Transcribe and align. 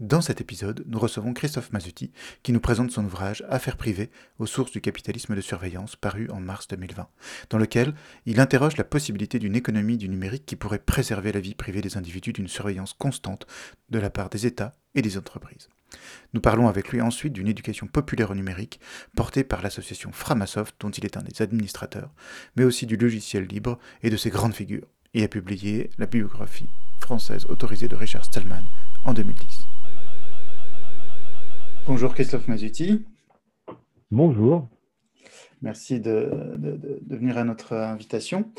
Dans 0.00 0.20
cet 0.20 0.40
épisode, 0.40 0.84
nous 0.88 0.98
recevons 0.98 1.32
Christophe 1.32 1.70
Mazuti 1.72 2.10
qui 2.42 2.52
nous 2.52 2.58
présente 2.58 2.90
son 2.90 3.04
ouvrage 3.04 3.44
Affaires 3.48 3.76
privées 3.76 4.10
aux 4.40 4.46
sources 4.46 4.72
du 4.72 4.80
capitalisme 4.80 5.36
de 5.36 5.40
surveillance 5.40 5.94
paru 5.94 6.28
en 6.30 6.40
mars 6.40 6.66
2020, 6.66 7.08
dans 7.50 7.58
lequel 7.58 7.94
il 8.26 8.40
interroge 8.40 8.76
la 8.76 8.82
possibilité 8.82 9.38
d'une 9.38 9.54
économie 9.54 9.96
du 9.96 10.08
numérique 10.08 10.46
qui 10.46 10.56
pourrait 10.56 10.80
préserver 10.80 11.30
la 11.30 11.38
vie 11.38 11.54
privée 11.54 11.80
des 11.80 11.96
individus 11.96 12.32
d'une 12.32 12.48
surveillance 12.48 12.92
constante 12.92 13.46
de 13.90 14.00
la 14.00 14.10
part 14.10 14.30
des 14.30 14.46
États 14.46 14.72
et 14.96 15.02
des 15.02 15.16
entreprises. 15.16 15.68
Nous 16.32 16.40
parlons 16.40 16.66
avec 16.66 16.88
lui 16.88 17.00
ensuite 17.00 17.32
d'une 17.32 17.46
éducation 17.46 17.86
populaire 17.86 18.32
au 18.32 18.34
numérique 18.34 18.80
portée 19.14 19.44
par 19.44 19.62
l'association 19.62 20.10
Framasoft 20.10 20.74
dont 20.80 20.90
il 20.90 21.04
est 21.04 21.16
un 21.16 21.22
des 21.22 21.40
administrateurs, 21.40 22.12
mais 22.56 22.64
aussi 22.64 22.86
du 22.86 22.96
logiciel 22.96 23.44
libre 23.44 23.78
et 24.02 24.10
de 24.10 24.16
ses 24.16 24.30
grandes 24.30 24.54
figures, 24.54 24.88
et 25.14 25.22
a 25.22 25.28
publié 25.28 25.90
la 25.98 26.06
biographie 26.06 26.66
française 27.00 27.46
autorisée 27.48 27.86
de 27.86 27.94
Richard 27.94 28.24
Stallman 28.24 28.64
en 29.04 29.12
2010. 29.12 29.63
Bonjour 31.86 32.14
Christophe 32.14 32.48
Mazuti. 32.48 33.04
Bonjour. 34.10 34.70
Merci 35.60 36.00
de, 36.00 36.30
venir 37.06 37.36
à 37.36 37.44
notre 37.44 37.74
invitation 37.74 38.50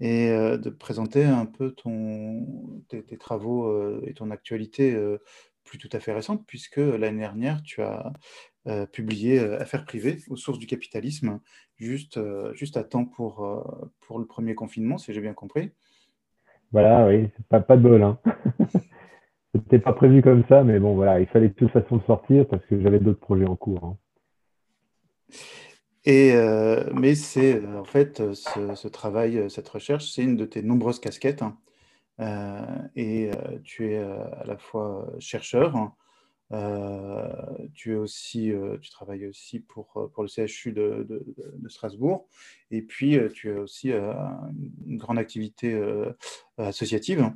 et 0.00 0.28
euh, 0.28 0.58
de 0.58 0.68
présenter 0.68 1.24
un 1.24 1.46
peu 1.46 1.70
ton, 1.70 2.46
tes, 2.88 3.16
travaux 3.16 3.68
euh, 3.68 4.02
et 4.06 4.12
ton 4.12 4.30
actualité 4.30 4.94
euh, 4.94 5.16
plus 5.64 5.78
tout 5.78 5.88
à 5.92 5.98
fait 5.98 6.12
récente, 6.12 6.44
puisque 6.46 6.76
l'année 6.76 7.20
dernière, 7.20 7.62
tu 7.62 7.80
as 7.80 8.12
publié 8.92 9.38
Affaires 9.38 9.86
privées 9.86 10.18
aux 10.28 10.36
sources 10.36 10.58
du 10.58 10.66
capitalisme, 10.66 11.40
juste, 11.76 12.20
juste 12.52 12.76
à 12.76 12.84
temps 12.84 13.06
pour, 13.06 13.46
pour 14.00 14.18
le 14.18 14.26
premier 14.26 14.54
confinement, 14.54 14.98
si 14.98 15.14
j'ai 15.14 15.22
bien 15.22 15.32
compris. 15.32 15.70
Voilà, 16.70 17.06
oui, 17.06 17.30
pas, 17.48 17.60
pas 17.60 17.78
de 17.78 17.82
bol. 17.82 18.02
Hein. 18.02 18.18
C'était 19.54 19.78
pas 19.78 19.92
prévu 19.92 20.20
comme 20.20 20.44
ça, 20.48 20.64
mais 20.64 20.80
bon, 20.80 20.94
voilà, 20.94 21.20
il 21.20 21.26
fallait 21.26 21.48
de 21.48 21.54
toute 21.54 21.70
façon 21.70 22.00
sortir 22.06 22.46
parce 22.48 22.64
que 22.66 22.80
j'avais 22.80 22.98
d'autres 22.98 23.20
projets 23.20 23.46
en 23.46 23.54
cours. 23.54 23.84
Hein. 23.84 23.96
Et, 26.04 26.32
euh, 26.34 26.90
mais 26.92 27.14
c'est 27.14 27.62
euh, 27.62 27.80
en 27.80 27.84
fait 27.84 28.34
ce, 28.34 28.88
travail, 28.88 29.48
cette 29.48 29.68
recherche, 29.68 30.10
c'est 30.10 30.22
une 30.22 30.36
de 30.36 30.44
tes 30.44 30.62
nombreuses 30.62 30.98
casquettes. 30.98 31.42
Hein. 31.42 31.56
Euh, 32.20 32.60
et 32.96 33.30
tu 33.64 33.92
es 33.92 33.98
à 33.98 34.44
la 34.44 34.56
fois 34.56 35.08
chercheur, 35.18 35.76
hein. 35.76 35.94
tu 37.74 37.92
es 37.92 37.96
aussi, 37.96 38.52
tu 38.80 38.90
travailles 38.90 39.26
aussi 39.26 39.60
pour, 39.60 40.10
pour 40.12 40.22
le 40.22 40.28
CHU 40.28 40.72
de, 40.72 41.24
Strasbourg, 41.68 42.28
et 42.70 42.82
puis 42.82 43.18
tu 43.32 43.50
as 43.50 43.60
aussi 43.60 43.90
une 43.90 44.96
grande 44.96 45.18
activité 45.18 45.80
associative. 46.56 47.32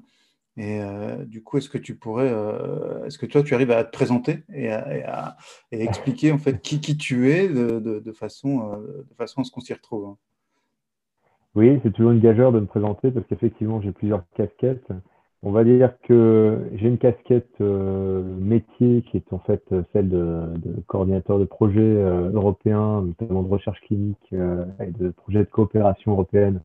Et 0.58 0.80
euh, 0.82 1.24
du 1.24 1.44
coup, 1.44 1.58
est-ce 1.58 1.68
que 1.68 1.78
tu 1.78 1.94
pourrais, 1.94 2.30
euh, 2.32 3.04
est-ce 3.04 3.16
que 3.16 3.26
toi, 3.26 3.44
tu 3.44 3.54
arrives 3.54 3.70
à 3.70 3.84
te 3.84 3.92
présenter 3.92 4.42
et 4.52 4.72
à, 4.72 5.36
expliquer 5.70 6.32
en 6.32 6.38
fait 6.38 6.60
qui, 6.62 6.80
qui 6.80 6.96
tu 6.96 7.30
es 7.30 7.48
de, 7.48 8.12
façon, 8.12 8.72
euh, 8.72 9.06
de 9.08 9.14
façon 9.14 9.42
à 9.42 9.44
ce 9.44 9.52
qu'on 9.52 9.60
s'y 9.60 9.72
retrouve 9.72 10.06
hein? 10.06 10.16
Oui, 11.54 11.78
c'est 11.82 11.92
toujours 11.92 12.10
une 12.10 12.20
gageure 12.20 12.52
de 12.52 12.60
me 12.60 12.66
présenter 12.66 13.10
parce 13.10 13.26
qu'effectivement, 13.26 13.80
j'ai 13.80 13.92
plusieurs 13.92 14.24
casquettes. 14.34 14.86
On 15.42 15.52
va 15.52 15.64
dire 15.64 15.92
que 16.02 16.68
j'ai 16.74 16.88
une 16.88 16.98
casquette 16.98 17.58
métier 17.58 19.02
qui 19.02 19.16
est 19.16 19.32
en 19.32 19.38
fait 19.38 19.62
celle 19.92 20.08
de, 20.08 20.46
de 20.56 20.80
coordinateur 20.86 21.38
de 21.38 21.44
projets 21.44 21.80
européens, 22.34 23.02
notamment 23.02 23.42
de 23.42 23.48
recherche 23.48 23.80
clinique 23.80 24.32
et 24.32 24.90
de 24.90 25.10
projets 25.10 25.40
de 25.40 25.50
coopération 25.50 26.12
européenne 26.12 26.60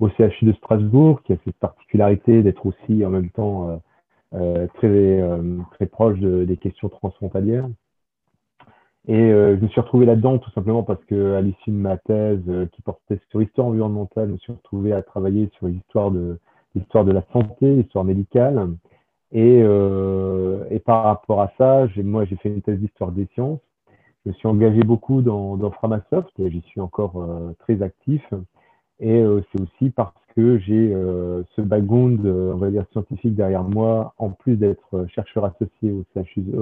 au 0.00 0.08
CHU 0.08 0.46
de 0.46 0.52
Strasbourg, 0.52 1.22
qui 1.22 1.34
a 1.34 1.36
cette 1.44 1.56
particularité 1.56 2.42
d'être 2.42 2.64
aussi 2.66 3.04
en 3.04 3.10
même 3.10 3.30
temps 3.30 3.68
euh, 3.68 3.76
euh, 4.34 4.66
très, 4.74 4.88
euh, 4.88 5.58
très 5.72 5.86
proche 5.86 6.18
des 6.18 6.56
questions 6.56 6.88
transfrontalières. 6.88 7.68
Et 9.08 9.30
je 9.30 9.56
me 9.56 9.68
suis 9.68 9.80
retrouvé 9.80 10.04
là-dedans 10.04 10.38
tout 10.38 10.50
simplement 10.50 10.82
parce 10.82 11.02
que 11.06 11.40
l'issue 11.40 11.70
de 11.70 11.76
ma 11.76 11.96
thèse 11.96 12.42
qui 12.72 12.82
portait 12.82 13.18
sur 13.30 13.38
l'histoire 13.38 13.68
environnementale, 13.68 14.28
je 14.28 14.32
me 14.32 14.36
suis 14.36 14.52
retrouvé 14.52 14.92
à 14.92 15.02
travailler 15.02 15.50
sur 15.56 15.68
l'histoire 15.68 16.10
de 16.10 16.38
l'histoire 16.74 17.06
de 17.06 17.10
la 17.10 17.24
santé, 17.32 17.76
l'histoire 17.76 18.04
médicale. 18.04 18.68
Et, 19.32 19.60
et, 19.60 20.78
par 20.80 21.04
rapport 21.04 21.40
à 21.40 21.50
ça, 21.56 21.86
moi 22.04 22.26
j'ai 22.26 22.36
fait 22.36 22.50
une 22.50 22.60
thèse 22.60 22.78
d'histoire 22.78 23.10
des 23.10 23.26
sciences. 23.32 23.60
Je 24.24 24.30
me 24.30 24.34
suis 24.34 24.46
engagé 24.46 24.82
beaucoup 24.82 25.22
dans, 25.22 25.56
dans 25.56 25.70
Framasoft 25.70 26.38
et 26.38 26.50
j'y 26.50 26.60
suis 26.60 26.82
encore 26.82 27.26
très 27.60 27.80
actif. 27.80 28.22
Et 29.00 29.20
euh, 29.22 29.40
c'est 29.50 29.60
aussi 29.60 29.90
parce 29.90 30.14
que 30.36 30.58
j'ai 30.58 30.92
euh, 30.94 31.42
ce 31.56 31.62
background, 31.62 32.24
euh, 32.24 32.52
on 32.54 32.58
va 32.58 32.70
dire, 32.70 32.84
scientifique 32.92 33.34
derrière 33.34 33.64
moi, 33.64 34.14
en 34.18 34.30
plus 34.30 34.56
d'être 34.56 35.06
chercheur 35.08 35.46
associé 35.46 35.90
au 35.90 36.04
CHUSE, 36.14 36.54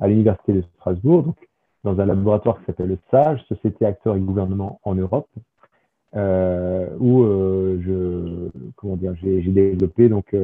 à 0.00 0.08
l'Université 0.08 0.54
de 0.54 0.62
Strasbourg, 0.76 1.22
donc 1.22 1.36
dans 1.84 2.00
un 2.00 2.06
laboratoire 2.06 2.58
qui 2.60 2.66
s'appelle 2.66 2.88
le 2.88 2.98
SAGE, 3.10 3.42
Société 3.48 3.84
Acteurs 3.84 4.16
et 4.16 4.20
Gouvernement 4.20 4.80
en 4.84 4.94
Europe, 4.94 5.28
où 6.14 7.24
je, 7.24 8.48
comment 8.76 8.96
dire, 8.96 9.14
j'ai 9.22 9.42
développé 9.42 10.08
donc 10.08 10.34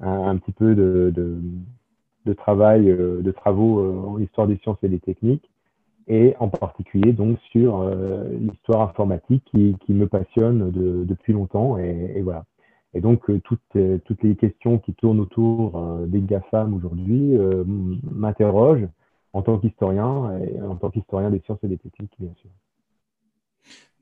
un, 0.00 0.36
petit 0.36 0.52
peu 0.52 0.74
de, 0.74 1.12
de, 1.14 1.38
de 2.26 2.32
travail, 2.32 2.86
de 2.86 3.30
travaux 3.32 4.08
en 4.08 4.18
histoire 4.18 4.46
des 4.46 4.56
sciences 4.58 4.78
et 4.82 4.88
des 4.88 5.00
techniques, 5.00 5.50
et 6.08 6.34
en 6.38 6.48
particulier 6.48 7.12
donc 7.12 7.38
sur 7.50 7.80
euh, 7.80 8.24
l'histoire 8.38 8.88
informatique 8.88 9.44
qui, 9.52 9.92
me 9.92 10.06
passionne 10.06 10.70
de, 10.70 11.04
depuis 11.04 11.32
longtemps 11.32 11.78
et, 11.78 12.20
voilà. 12.22 12.44
Et 12.94 13.00
donc 13.00 13.30
euh, 13.30 13.40
toutes, 13.44 13.60
euh, 13.76 13.98
toutes 14.04 14.22
les 14.22 14.36
questions 14.36 14.78
qui 14.78 14.94
tournent 14.94 15.20
autour 15.20 15.80
des 16.06 16.20
GAFAM 16.20 16.74
aujourd'hui 16.74 17.36
m'interrogent 18.10 18.88
en 19.32 19.42
tant 19.42 19.58
qu'historien 19.58 20.38
et 20.38 20.60
en 20.60 20.76
tant 20.76 20.90
qu'historien 20.90 21.30
des 21.30 21.40
sciences 21.40 21.60
et 21.62 21.68
des 21.68 21.78
techniques 21.78 22.14
bien 22.18 22.34
sûr. 22.36 22.50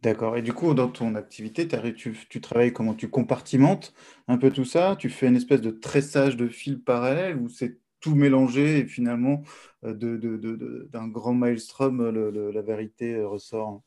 D'accord. 0.03 0.39
Et 0.39 0.43
du 0.43 0.55
coup, 0.55 0.73
dans 0.73 0.89
ton 0.89 1.15
activité, 1.15 1.69
tu, 1.95 2.17
tu, 2.31 2.41
travailles 2.41 2.73
comment? 2.73 2.95
Tu 2.95 3.11
compartimentes 3.11 3.93
un 4.29 4.39
peu 4.39 4.51
tout 4.51 4.65
ça? 4.65 4.97
Tu 4.99 5.11
fais 5.11 5.29
une 5.29 5.37
espèce 5.37 5.61
de 5.61 5.71
tressage 5.71 6.39
de 6.39 6.49
fils 6.49 6.79
parallèles 6.79 7.37
ou 7.37 7.51
c'est 7.51 7.77
tout 8.01 8.15
mélangé 8.15 8.79
et 8.81 8.87
finalement 8.87 9.43
euh, 9.85 9.95
d'un 10.93 11.09
grand 11.09 11.35
maelstrom, 11.35 12.03
la 12.53 12.63
vérité 12.63 13.15
euh, 13.15 13.29
ressort 13.29 13.83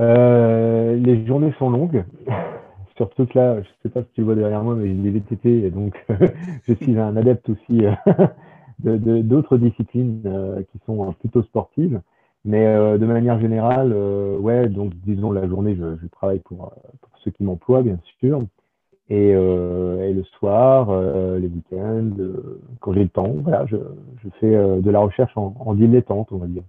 euh, 0.00 0.96
Les 0.96 1.26
journées 1.26 1.52
sont 1.58 1.70
longues. 1.70 2.04
Surtout 2.96 3.26
que 3.26 3.38
là, 3.38 3.54
je 3.56 3.68
ne 3.68 3.74
sais 3.82 3.88
pas 3.88 4.02
si 4.02 4.08
tu 4.14 4.22
vois 4.22 4.34
derrière 4.34 4.62
moi, 4.62 4.74
mais 4.74 4.86
j'ai 4.86 4.94
des 4.94 5.10
VTT, 5.10 5.64
et 5.66 5.70
donc 5.70 5.94
je 6.68 6.74
suis 6.74 6.96
un 6.98 7.16
adepte 7.16 7.48
aussi 7.48 7.82
d'autres 8.78 9.56
disciplines 9.56 10.22
qui 10.70 10.78
sont 10.86 11.12
plutôt 11.14 11.42
sportives. 11.42 12.00
Mais 12.44 12.64
de 12.66 13.06
manière 13.06 13.40
générale, 13.40 13.92
ouais, 13.94 14.68
donc 14.68 14.92
disons 15.06 15.32
la 15.32 15.48
journée, 15.48 15.74
je, 15.74 15.96
je 16.02 16.06
travaille 16.08 16.40
pour, 16.40 16.74
pour 17.00 17.18
ceux 17.24 17.30
qui 17.30 17.44
m'emploient, 17.44 17.82
bien 17.82 17.98
sûr. 18.20 18.42
Euh, 19.10 20.08
et, 20.08 20.12
le 20.12 20.24
soir, 20.24 20.90
euh, 20.90 21.38
les 21.38 21.48
week-ends, 21.48 22.12
euh, 22.18 22.60
quand 22.80 22.94
j'ai 22.94 23.02
le 23.02 23.08
temps, 23.08 23.28
voilà, 23.28 23.66
je, 23.66 23.76
je 24.22 24.28
fais 24.40 24.50
de 24.50 24.90
la 24.90 25.00
recherche 25.00 25.36
en, 25.36 25.54
en 25.58 25.74
dilettante, 25.74 26.32
on 26.32 26.38
va 26.38 26.46
dire. 26.46 26.62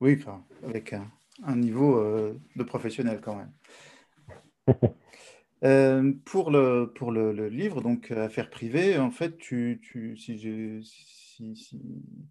Oui, 0.00 0.16
enfin, 0.20 0.42
avec 0.62 0.92
un, 0.92 1.06
un 1.44 1.56
niveau 1.56 2.00
de 2.54 2.62
professionnel 2.62 3.20
quand 3.22 3.36
même. 3.36 3.50
pour 6.24 6.50
le, 6.50 6.92
pour 6.94 7.10
le, 7.12 7.32
le, 7.32 7.48
livre, 7.48 7.80
donc 7.80 8.10
Affaires 8.10 8.50
privées, 8.50 8.98
en 8.98 9.10
fait, 9.10 9.38
tu, 9.38 9.80
tu, 9.82 10.16
si, 10.16 10.38
je, 10.38 10.80
si, 10.82 11.25
si 11.36 11.80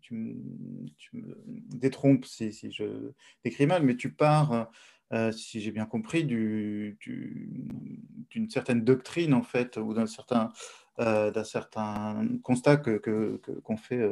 tu, 0.02 0.14
me, 0.14 1.38
détrompes 1.76 2.26
si, 2.26 2.52
je 2.72 3.12
décris 3.44 3.68
mal, 3.68 3.84
mais 3.84 3.96
tu 3.96 4.12
pars 4.12 4.70
euh, 5.14 5.32
si 5.32 5.62
j'ai 5.62 5.72
bien 5.72 5.86
compris, 5.86 6.26
d'une 6.26 6.98
du, 7.00 8.50
certaine 8.50 8.84
doctrine, 8.84 9.34
en 9.34 9.44
fait, 9.44 9.78
ou 9.78 9.94
d'un 9.94 10.08
certain, 10.08 10.52
euh, 11.00 11.44
certain 11.44 12.28
constat 12.44 12.78
que, 12.78 13.40
fait 13.78 14.10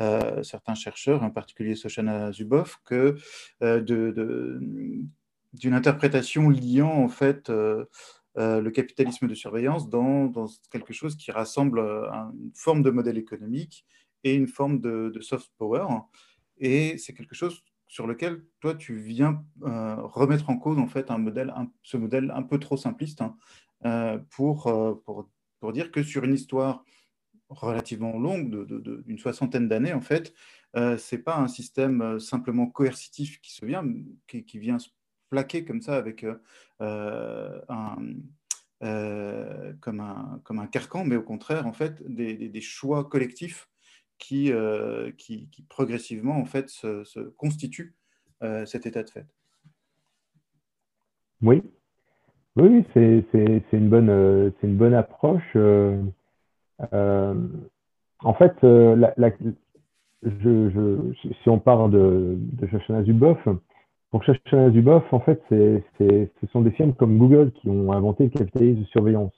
euh, 0.00 0.42
certains 0.42 0.74
chercheurs, 0.74 1.22
en 1.22 1.30
particulier 1.30 1.76
Soshana 1.76 2.32
Zuboff, 2.32 2.80
que 2.84 3.16
d'une 3.60 5.08
interprétation 5.74 6.50
liant, 6.50 6.90
en 6.90 7.08
fait, 7.08 7.48
le 7.48 8.70
capitalisme 8.70 9.28
de 9.28 9.34
surveillance 9.34 9.88
dans, 9.88 10.26
dans, 10.26 10.46
quelque 10.70 10.92
chose 10.92 11.16
qui 11.16 11.30
rassemble 11.30 11.78
une 11.78 12.50
forme 12.54 12.82
de 12.82 12.90
modèle 12.90 13.18
économique 13.18 13.86
et 14.26 14.34
une 14.34 14.48
forme 14.48 14.80
de, 14.80 15.20
soft 15.20 15.52
power. 15.56 15.86
Et 16.58 16.98
c'est 16.98 17.14
quelque 17.14 17.36
chose 17.36 17.62
sur 17.86 18.08
lequel 18.08 18.44
toi 18.60 18.74
tu 18.74 18.96
viens 18.96 19.44
euh, 19.62 19.94
remettre 20.02 20.50
en 20.50 20.56
cause 20.58 20.78
en 20.78 20.88
fait 20.88 21.12
un 21.12 21.18
modèle, 21.18 21.54
ce 21.84 21.96
modèle 21.96 22.32
un 22.34 22.42
peu 22.42 22.58
trop 22.58 22.76
simpliste 22.76 23.20
hein, 23.20 23.36
euh, 23.84 24.18
pour, 24.30 24.66
euh, 24.66 24.94
pour, 25.04 25.30
pour, 25.60 25.72
dire 25.72 25.92
que 25.92 26.02
sur 26.02 26.24
une 26.24 26.34
histoire 26.34 26.84
relativement 27.48 28.18
longue 28.18 28.66
d'une 29.04 29.18
soixantaine 29.18 29.68
d'années 29.68 29.92
en 29.92 30.00
fait, 30.00 30.34
c'est 30.98 31.18
pas 31.18 31.38
un 31.38 31.48
système 31.48 32.18
simplement 32.18 32.66
coercitif 32.66 33.40
qui 33.40 33.52
se 33.52 33.64
vient, 33.64 33.84
qui, 34.26 34.44
qui 34.44 34.58
vient 34.58 34.80
se 34.80 34.88
plaquer 35.30 35.64
comme 35.64 35.80
ça 35.80 35.96
avec 35.96 36.26
un, 36.78 37.96
comme, 39.80 40.00
un, 40.00 40.40
comme 40.42 40.58
un 40.58 40.66
carcan, 40.66 41.04
mais 41.04 41.16
au 41.16 41.22
contraire, 41.22 41.66
en 41.68 41.72
fait, 41.72 42.02
des, 42.04 42.60
choix 42.60 43.08
collectifs 43.08 43.68
qui, 44.18 44.52
qui, 45.18 45.48
progressivement, 45.68 46.36
en 46.36 46.44
fait, 46.44 46.68
se, 46.68 47.20
constituent 47.36 47.94
cet 48.64 48.86
état 48.86 49.02
de 49.02 49.10
fait. 49.10 49.26
Oui, 51.42 51.62
oui, 52.56 52.84
c'est 52.94 53.24
une, 53.72 53.88
bonne, 53.88 54.52
une 54.62 54.76
bonne 54.76 54.94
approche. 54.94 55.56
en 56.92 58.34
fait, 58.34 58.54
si 60.22 61.48
on 61.48 61.58
parle 61.58 61.90
de, 61.90 62.36
de 62.38 62.66
Shoshana 62.66 63.04
Zuboff, 63.04 63.46
pour 64.10 64.24
Shoshana 64.24 64.70
Zuboff, 64.70 65.04
en 65.12 65.20
fait, 65.20 65.42
c'est, 65.48 65.84
ce 65.98 66.46
sont 66.52 66.62
des 66.62 66.70
firmes 66.70 66.94
comme 66.94 67.18
Google 67.18 67.52
qui 67.52 67.68
ont 67.68 67.92
inventé 67.92 68.24
le 68.24 68.30
capitalisme 68.30 68.80
de 68.80 68.86
surveillance. 68.86 69.34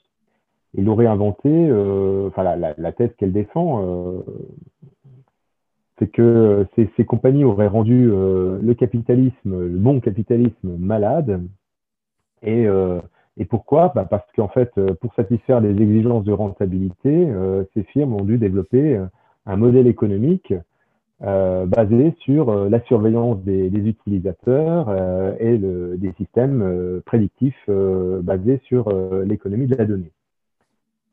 Il 0.75 0.87
aurait 0.87 1.07
inventé, 1.07 1.49
euh, 1.49 2.27
enfin, 2.27 2.43
la, 2.43 2.73
la, 2.77 2.91
thèse 2.91 3.09
qu'elle 3.17 3.31
défend, 3.31 3.83
euh, 3.83 4.21
c'est 5.97 6.07
que 6.11 6.67
ces, 6.75 7.05
compagnies 7.05 7.43
auraient 7.43 7.67
rendu 7.67 8.09
euh, 8.11 8.59
le 8.61 8.73
capitalisme, 8.75 9.33
le 9.45 9.77
bon 9.77 9.99
capitalisme, 9.99 10.77
malade. 10.77 11.41
Et, 12.43 12.67
pourquoi? 13.49 13.91
Bah 13.95 14.05
Parce 14.09 14.29
qu'en 14.35 14.49
fait, 14.49 14.71
pour 15.01 15.13
satisfaire 15.15 15.61
les 15.61 15.81
exigences 15.81 16.25
de 16.25 16.31
rentabilité, 16.31 17.27
ces 17.73 17.83
firmes 17.83 18.13
ont 18.13 18.23
dû 18.23 18.37
développer 18.37 18.99
un 19.45 19.55
modèle 19.55 19.87
économique 19.87 20.53
basé 21.21 22.13
sur 22.19 22.69
la 22.69 22.81
surveillance 22.81 23.41
des, 23.43 23.67
utilisateurs 23.67 24.93
et 25.39 25.57
des 25.57 26.13
systèmes 26.17 27.01
prédictifs 27.05 27.69
basés 27.69 28.59
sur 28.65 28.89
l'économie 29.25 29.67
de 29.67 29.75
la 29.75 29.85
donnée. 29.85 30.11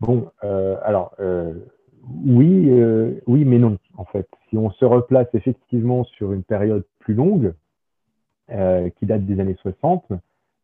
Bon, 0.00 0.30
alors 0.42 1.14
oui, 2.24 2.70
oui, 3.26 3.44
mais 3.44 3.58
non 3.58 3.78
en 3.96 4.04
fait. 4.04 4.28
Si 4.50 4.56
on 4.56 4.70
se 4.70 4.84
replace 4.84 5.28
effectivement 5.34 6.04
sur 6.04 6.32
une 6.32 6.42
période 6.42 6.84
plus 6.98 7.14
longue, 7.14 7.54
qui 8.48 9.06
date 9.06 9.24
des 9.26 9.40
années 9.40 9.56
60 9.60 10.12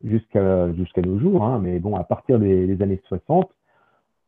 jusqu'à 0.03 1.01
nos 1.03 1.19
jours, 1.19 1.43
hein, 1.43 1.59
mais 1.61 1.79
bon, 1.79 1.95
à 1.95 2.03
partir 2.03 2.39
des, 2.39 2.81
années 2.81 3.01
60, 3.07 3.49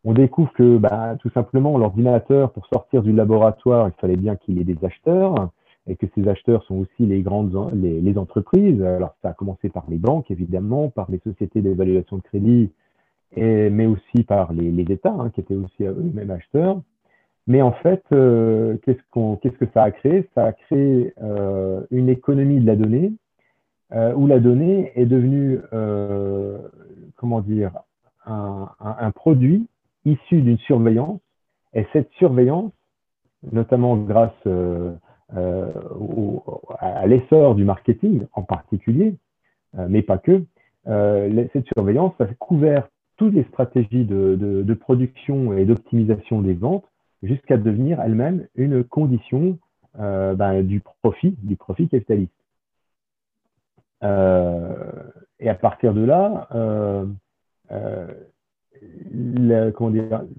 on 0.04 0.14
découvre 0.14 0.54
que 0.54 0.78
bah, 0.78 1.16
tout 1.20 1.30
simplement 1.32 1.78
l'ordinateur, 1.78 2.52
pour 2.52 2.66
sortir 2.68 3.02
du 3.02 3.12
laboratoire, 3.12 3.90
il 3.90 4.00
fallait 4.00 4.18
bien 4.18 4.36
qu'il 4.36 4.60
ait 4.60 4.64
des 4.64 4.78
acheteurs, 4.84 5.50
et 5.88 5.96
que 5.96 6.06
ces 6.16 6.28
acheteurs 6.28 6.64
sont 6.64 6.76
aussi 6.76 7.06
les 7.06 7.22
grandes 7.22 7.72
les, 7.74 8.18
entreprises. 8.18 8.82
Alors 8.82 9.16
ça 9.22 9.30
a 9.30 9.34
commencé 9.34 9.70
par 9.70 9.86
les 9.90 9.98
banques, 9.98 10.32
évidemment, 10.32 10.90
par 10.90 11.10
les 11.12 11.20
sociétés 11.20 11.62
d'évaluation 11.62 12.18
de 12.18 12.22
crédit, 12.22 12.72
mais 13.36 13.86
aussi 13.86 14.24
par 14.24 14.54
les, 14.54 14.86
États, 14.92 15.12
hein, 15.12 15.30
qui 15.30 15.42
étaient 15.42 15.56
aussi 15.56 15.84
eux-mêmes 15.84 16.32
acheteurs. 16.32 16.82
Mais 17.48 17.62
en 17.62 17.74
fait, 17.74 18.04
euh, 18.12 18.78
qu'est-ce 18.84 19.58
que 19.58 19.66
ça 19.74 19.84
a 19.84 19.92
créé? 19.92 20.28
Ça 20.34 20.46
a 20.46 20.54
créé 20.54 21.14
euh, 21.22 21.82
une 21.92 22.10
économie 22.10 22.60
de 22.60 22.66
la 22.66 22.76
donnée, 22.76 23.14
euh, 23.94 24.14
où 24.16 24.26
la 24.26 24.40
donnée 24.40 24.92
est 24.96 25.06
devenue, 25.06 25.60
comment 27.16 27.42
dire, 27.42 27.72
un, 28.26 29.12
produit 29.14 29.68
issu 30.06 30.42
d'une 30.42 30.58
surveillance. 30.60 31.20
Et 31.74 31.86
cette 31.94 32.12
surveillance, 32.14 32.72
notamment 33.52 33.96
grâce 33.98 34.32
à 36.80 37.08
l'essor 37.08 37.54
du 37.56 37.64
marketing 37.64 38.26
en 38.34 38.42
particulier, 38.42 39.16
mais 39.88 40.02
pas 40.02 40.18
que, 40.18 40.44
cette 40.86 41.68
surveillance 41.76 42.14
a 42.20 42.26
couvert 42.40 42.88
toutes 43.18 43.34
les 43.34 43.44
stratégies 43.46 44.06
de, 44.06 44.74
production 44.74 45.54
et 45.54 45.66
d'optimisation 45.66 46.42
des 46.42 46.54
ventes 46.54 46.86
jusqu'à 47.24 47.58
devenir 47.58 48.02
elle-même 48.02 48.48
une 48.56 48.84
condition 48.84 49.58
ben, 49.98 50.62
du 50.62 50.82
profit, 50.82 51.36
du 51.42 51.56
profit 51.56 51.88
capitaliste. 51.88 52.32
et 54.02 55.50
à 55.50 55.56
partir 55.56 55.94
de 55.94 56.04
là, 56.04 56.50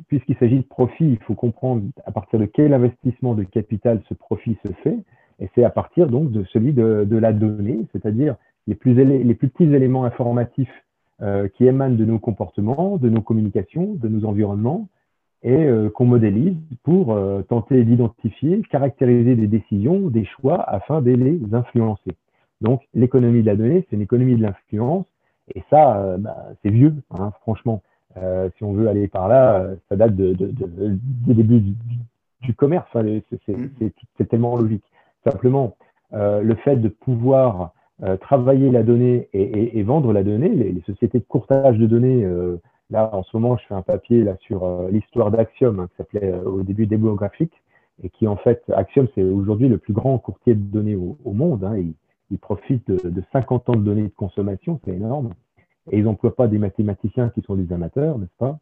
puisqu'il 0.09 0.37
s'agit 0.37 0.59
de 0.59 0.65
profit, 0.65 1.05
il 1.05 1.19
faut 1.21 1.35
comprendre 1.35 1.83
à 2.05 2.13
partir 2.13 2.39
de 2.39 2.45
quel 2.45 2.75
investissement 2.75 3.35
de 3.35 3.45
capital 3.45 4.03
ce 4.09 4.15
profit 4.15 4.59
se 4.65 4.73
fait, 4.83 4.99
et 5.39 5.51
c'est 5.55 5.65
à 5.65 5.71
partir 5.71 6.09
donc 6.09 6.31
de 6.31 6.45
celui 6.45 6.73
de, 6.73 7.17
la 7.17 7.33
donnée, 7.33 7.87
c'est-à-dire 7.93 8.37
les 8.67 8.75
plus 8.75 8.95
petits 8.95 9.65
éléments 9.65 10.05
informatifs 10.05 10.86
euh, 11.23 11.49
qui 11.49 11.65
émanent 11.65 11.97
de 11.97 12.05
nos 12.05 12.19
comportements, 12.19 12.99
de 12.99 13.09
nos 13.09 13.23
communications, 13.23 13.95
de 13.95 14.07
nos 14.07 14.27
environnements, 14.27 14.87
et 15.43 15.65
euh, 15.65 15.89
qu'on 15.89 16.05
modélise 16.05 16.59
pour 16.83 17.15
euh, 17.15 17.41
tenter 17.41 17.85
d'identifier, 17.85 18.61
caractériser 18.71 19.35
des 19.35 19.47
décisions, 19.47 20.11
des 20.11 20.27
choix, 20.27 20.63
afin 20.69 21.01
de 21.01 21.13
les 21.13 21.41
influencer. 21.55 22.11
Donc 22.61 22.83
l'économie 22.93 23.41
de 23.41 23.47
la 23.47 23.57
donnée, 23.57 23.87
c'est 23.89 23.97
une 23.97 24.03
économie 24.03 24.37
de 24.37 24.43
l'influence, 24.43 25.07
et 25.55 25.63
ça, 25.71 26.19
bah, 26.19 26.49
c'est 26.63 26.69
vieux, 26.69 26.95
hein, 27.19 27.33
franchement. 27.41 27.83
Si 28.57 28.65
on 28.65 28.73
veut 28.73 28.89
aller 28.89 29.09
par 29.09 29.29
là, 29.29 29.67
ça 29.89 29.97
date 29.97 30.17
de, 30.17 30.35
des 30.35 31.35
débuts 31.35 31.63
du, 32.43 32.55
commerce. 32.55 32.89
Mm. 32.95 33.21
c'est 34.19 34.29
tellement 34.29 34.57
logique. 34.57 34.85
Simplement, 35.25 35.77
le 36.13 36.55
fait 36.57 36.77
de 36.77 36.89
pouvoir 36.89 37.73
travailler 38.21 38.71
la 38.71 38.83
donnée 38.83 39.29
et, 39.33 39.83
vendre 39.83 40.13
la 40.13 40.23
donnée, 40.23 40.51
les, 40.51 40.83
sociétés 40.83 41.19
de 41.19 41.25
courtage 41.25 41.79
de 41.79 41.87
données, 41.87 42.27
là 42.91 43.09
en 43.15 43.23
ce 43.23 43.37
moment, 43.37 43.57
je 43.57 43.65
fais 43.67 43.75
un 43.75 43.83
papier 43.83 44.23
là 44.23 44.37
sur 44.41 44.89
l'histoire 44.91 45.31
d'Axiom, 45.31 45.81
hein, 45.81 45.89
qui 45.89 45.97
s'appelait 45.97 46.35
au 46.45 46.63
début 46.63 46.87
démographique, 46.87 47.55
et 48.03 48.11
qui 48.11 48.29
en 48.29 48.37
fait, 48.37 48.63
Axiom, 48.75 49.09
c'est 49.15 49.23
aujourd'hui 49.23 49.69
le 49.69 49.79
plus 49.79 49.95
grand 49.95 50.19
courtier 50.19 50.55
de 50.55 50.61
données 50.61 50.97
au, 50.97 51.33
monde. 51.33 51.65
Hein, 51.65 51.77
il, 52.31 52.39
profite 52.39 52.87
de, 52.91 53.09
de 53.09 53.23
50 53.33 53.71
ans 53.71 53.77
de 53.77 53.83
données 53.83 54.03
de 54.03 54.15
consommation, 54.15 54.79
c'est 54.85 54.93
énorme 54.93 55.31
et 55.91 55.99
ils 55.99 56.05
n'emploient 56.05 56.35
pas 56.35 56.49
des 56.49 56.59
mathématiciens 56.59 57.31
qui 57.31 57.43
sont 57.43 57.55
des 57.55 57.73
amateurs, 57.73 58.19
n'est-ce 58.19 58.37
pas? 58.39 58.59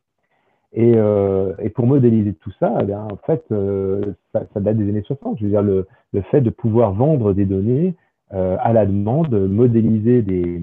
Et, 0.72 0.94
euh, 0.96 1.52
pour 1.74 1.86
modéliser 1.86 2.34
tout 2.34 2.50
ça, 2.58 2.78
eh 2.86 2.94
en 2.94 3.16
fait, 3.24 3.44
euh, 3.52 4.02
ça, 4.32 4.44
date 4.56 4.76
des 4.76 4.88
années 4.88 5.04
60. 5.06 5.38
Je 5.38 5.44
veux 5.44 5.50
dire, 5.50 5.62
le, 5.62 5.86
fait 6.30 6.40
de 6.40 6.50
pouvoir 6.50 6.92
vendre 6.92 7.32
des 7.32 7.46
données 7.46 7.88
euh, 7.88 7.94
à 8.34 8.72
la 8.72 8.84
demande, 8.84 9.32
modéliser 9.32 10.22
des, 10.22 10.60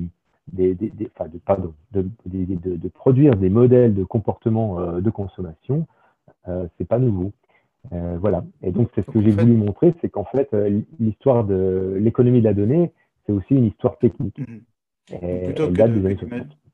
des, 0.52 0.76
des, 0.76 0.90
des 0.90 1.10
enfin, 1.16 1.30
de, 1.30 1.38
pardon, 1.38 1.74
de, 1.92 2.08
de, 2.26 2.76
de, 2.76 2.88
produire 2.90 3.36
des 3.36 3.50
modèles 3.50 3.94
de 3.94 4.04
comportement 4.04 4.80
euh, 4.80 5.02
de 5.02 5.10
consommation, 5.10 5.88
euh, 6.48 6.68
c'est 6.78 6.88
pas 6.88 7.00
nouveau. 7.00 7.32
Euh, 7.94 8.18
voilà. 8.20 8.44
Et 8.62 8.72
donc, 8.72 8.90
c'est 8.94 9.06
ce 9.06 9.12
que 9.12 9.22
j'ai 9.22 9.32
voulu 9.32 9.54
montrer, 9.54 9.94
c'est 10.02 10.10
qu'en 10.10 10.26
fait, 10.26 10.56
l'histoire 11.00 11.44
de 11.44 11.98
l'économie 12.00 12.40
de 12.40 12.46
la 12.46 12.54
donnée, 12.54 12.92
c'est 13.26 13.32
aussi 13.32 13.56
une 13.56 13.66
histoire 13.66 13.98
technique. 13.98 14.38
Mmh 14.40 14.60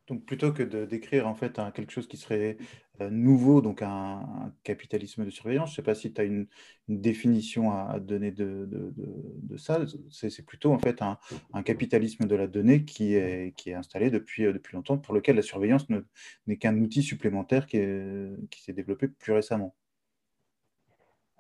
donc 0.08 0.26
plutôt 0.26 0.54
que 0.54 0.64
de 0.64 0.86
décrire 0.86 1.28
en 1.28 1.36
fait 1.36 1.60
quelque 1.74 1.92
chose 1.92 2.08
qui 2.08 2.18
serait 2.18 2.58
euh, 3.02 3.10
nouveau, 3.10 3.62
donc 3.62 3.82
un, 3.82 4.54
capitalisme 4.64 5.26
de 5.26 5.30
surveillance, 5.30 5.70
je 5.70 5.74
ne 5.74 5.76
sais 5.78 5.82
pas 5.84 5.96
si 5.96 6.14
tu 6.14 6.22
as 6.22 6.24
une, 6.24 6.48
définition 6.88 7.72
à, 7.74 8.00
donner 8.00 8.32
de, 8.32 8.70
ça, 9.58 9.86
c'est 10.10 10.46
plutôt 10.46 10.72
en 10.72 10.80
fait 10.80 11.02
un, 11.02 11.64
capitalisme 11.64 12.26
de 12.26 12.36
la 12.36 12.48
donnée 12.48 12.86
qui 12.86 13.16
est, 13.16 13.54
installé 13.74 14.08
euh, 14.08 14.12
depuis 14.54 14.74
longtemps, 14.74 14.98
pour 14.98 15.14
lequel 15.14 15.36
la 15.36 15.42
surveillance 15.42 15.86
n'est 16.48 16.58
qu'un 16.58 16.78
outil 16.80 17.04
supplémentaire 17.04 17.68
qui 17.68 17.78
s'est 17.78 18.74
développé 18.74 19.10
plus 19.10 19.34
récemment. 19.34 19.76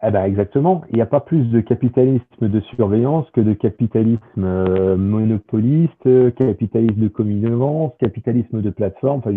Eh 0.03 0.11
ben 0.11 0.25
exactement. 0.25 0.83
Il 0.91 0.95
n'y 0.95 1.01
a 1.01 1.07
pas 1.07 1.19
plus 1.19 1.49
de 1.49 1.59
capitalisme 1.59 2.21
de 2.41 2.59
surveillance 2.61 3.29
que 3.31 3.41
de 3.41 3.53
capitalisme 3.53 4.43
euh, 4.43 4.95
monopoliste, 4.95 6.35
capitalisme 6.35 6.99
de 6.99 7.07
connivence, 7.07 7.93
capitalisme 7.99 8.61
de 8.61 8.69
plateforme. 8.69 9.19
Enfin, 9.19 9.31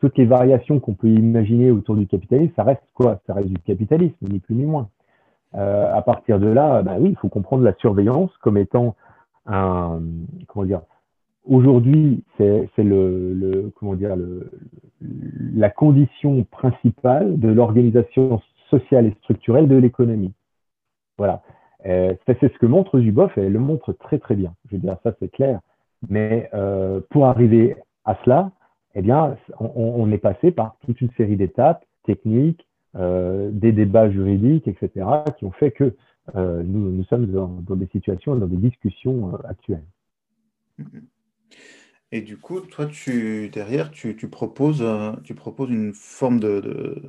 toutes 0.00 0.18
les 0.18 0.26
variations 0.26 0.80
qu'on 0.80 0.94
peut 0.94 1.08
imaginer 1.08 1.70
autour 1.70 1.94
du 1.94 2.08
capitalisme, 2.08 2.52
ça 2.56 2.64
reste 2.64 2.82
quoi? 2.94 3.20
Ça 3.28 3.34
reste 3.34 3.48
du 3.48 3.58
capitalisme, 3.58 4.26
ni 4.28 4.40
plus 4.40 4.56
ni 4.56 4.64
moins. 4.64 4.88
Euh, 5.54 5.94
à 5.94 6.02
partir 6.02 6.40
de 6.40 6.48
là, 6.48 6.82
ben 6.82 6.96
oui, 6.98 7.10
il 7.10 7.16
faut 7.16 7.28
comprendre 7.28 7.62
la 7.62 7.74
surveillance 7.74 8.30
comme 8.38 8.56
étant 8.58 8.96
un, 9.46 10.00
comment 10.48 10.66
dire, 10.66 10.80
aujourd'hui, 11.48 12.24
c'est 12.38 12.68
le, 12.78 13.70
comment 13.78 13.94
dire, 13.94 14.16
le, 14.16 14.50
la 15.54 15.70
condition 15.70 16.44
principale 16.50 17.38
de 17.38 17.48
l'organisation 17.48 18.40
sociale 18.72 19.06
et 19.06 19.14
structurelle 19.22 19.68
de 19.68 19.76
l'économie. 19.76 20.32
Voilà. 21.18 21.42
Euh, 21.86 22.14
c'est 22.26 22.40
ce 22.40 22.58
que 22.58 22.66
montre 22.66 23.00
Zuboff 23.00 23.36
et 23.36 23.42
elle 23.42 23.52
le 23.52 23.58
montre 23.58 23.92
très 23.92 24.18
très 24.18 24.34
bien. 24.34 24.54
Je 24.66 24.76
veux 24.76 24.82
dire, 24.82 24.96
ça 25.02 25.12
c'est 25.18 25.30
clair. 25.30 25.60
Mais 26.08 26.48
euh, 26.54 27.00
pour 27.10 27.26
arriver 27.26 27.76
à 28.04 28.16
cela, 28.24 28.52
eh 28.94 29.02
bien, 29.02 29.36
on, 29.58 30.10
est 30.12 30.18
passé 30.18 30.50
par 30.50 30.76
toute 30.84 31.00
une 31.00 31.10
série 31.12 31.36
d'étapes 31.36 31.84
techniques, 32.04 32.66
euh, 32.96 33.50
des 33.52 33.72
débats 33.72 34.10
juridiques, 34.10 34.68
etc., 34.68 35.06
qui 35.38 35.44
ont 35.44 35.52
fait 35.52 35.70
que 35.70 35.94
nous, 36.34 36.92
nous 36.92 37.04
sommes 37.04 37.26
dans, 37.26 37.76
des 37.76 37.86
situations, 37.86 38.36
dans 38.36 38.46
des 38.46 38.56
discussions 38.56 39.34
actuelles. 39.44 39.84
Et 42.14 42.20
du 42.20 42.36
coup, 42.36 42.60
toi, 42.60 42.84
tu, 42.84 43.48
derrière, 43.48 43.90
tu, 43.90 44.14
proposes, 44.28 44.82
euh, 44.82 45.12
tu 45.24 45.34
proposes 45.34 45.70
une 45.70 45.94
forme 45.94 46.40
de, 46.40 47.00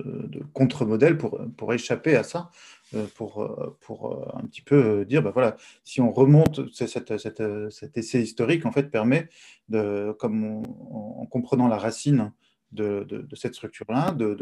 contre-modèle 0.53 1.17
pour, 1.17 1.41
pour 1.57 1.73
échapper 1.73 2.15
à 2.15 2.23
ça, 2.23 2.49
euh, 2.95 3.05
pour, 3.15 3.43
euh, 3.43 3.77
pour 3.81 4.33
un 4.33 4.45
petit 4.45 4.61
peu 4.61 5.03
dire, 5.03 5.21
bah 5.21 5.31
voilà, 5.33 5.57
si 5.83 5.99
on 5.99 6.09
remonte, 6.09 6.61
cet 6.73 7.97
essai 7.97 8.21
historique, 8.21 8.65
en 8.65 8.71
fait, 8.71 8.89
permet, 8.89 9.27
de, 9.67 10.15
comme 10.19 10.63
en 10.89 11.25
comprenant 11.25 11.67
la 11.67 11.77
racine 11.77 12.31
de, 12.71 13.27
cette 13.35 13.55
structure-là, 13.55 14.11
de, 14.11 14.37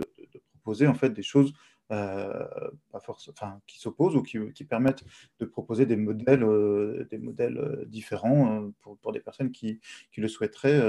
proposer 0.62 0.86
en 0.86 0.94
fait 0.94 1.10
des 1.10 1.24
choses 1.24 1.53
enfin, 1.91 3.60
qui 3.67 3.79
s'opposent 3.79 4.15
ou 4.15 4.24
qui, 4.24 4.63
permettent 4.63 5.03
de 5.39 5.45
proposer 5.45 5.86
des 5.86 5.95
modèles, 5.95 6.43
euh, 6.43 7.07
des 7.10 7.17
modèles 7.17 7.57
euh, 7.57 7.86
différents 7.86 8.69
pour, 8.81 8.98
pour, 8.98 9.12
des 9.12 9.19
personnes 9.19 9.51
qui, 9.51 9.79
qui 10.12 10.21
le 10.21 10.27
souhaiteraient 10.27 10.79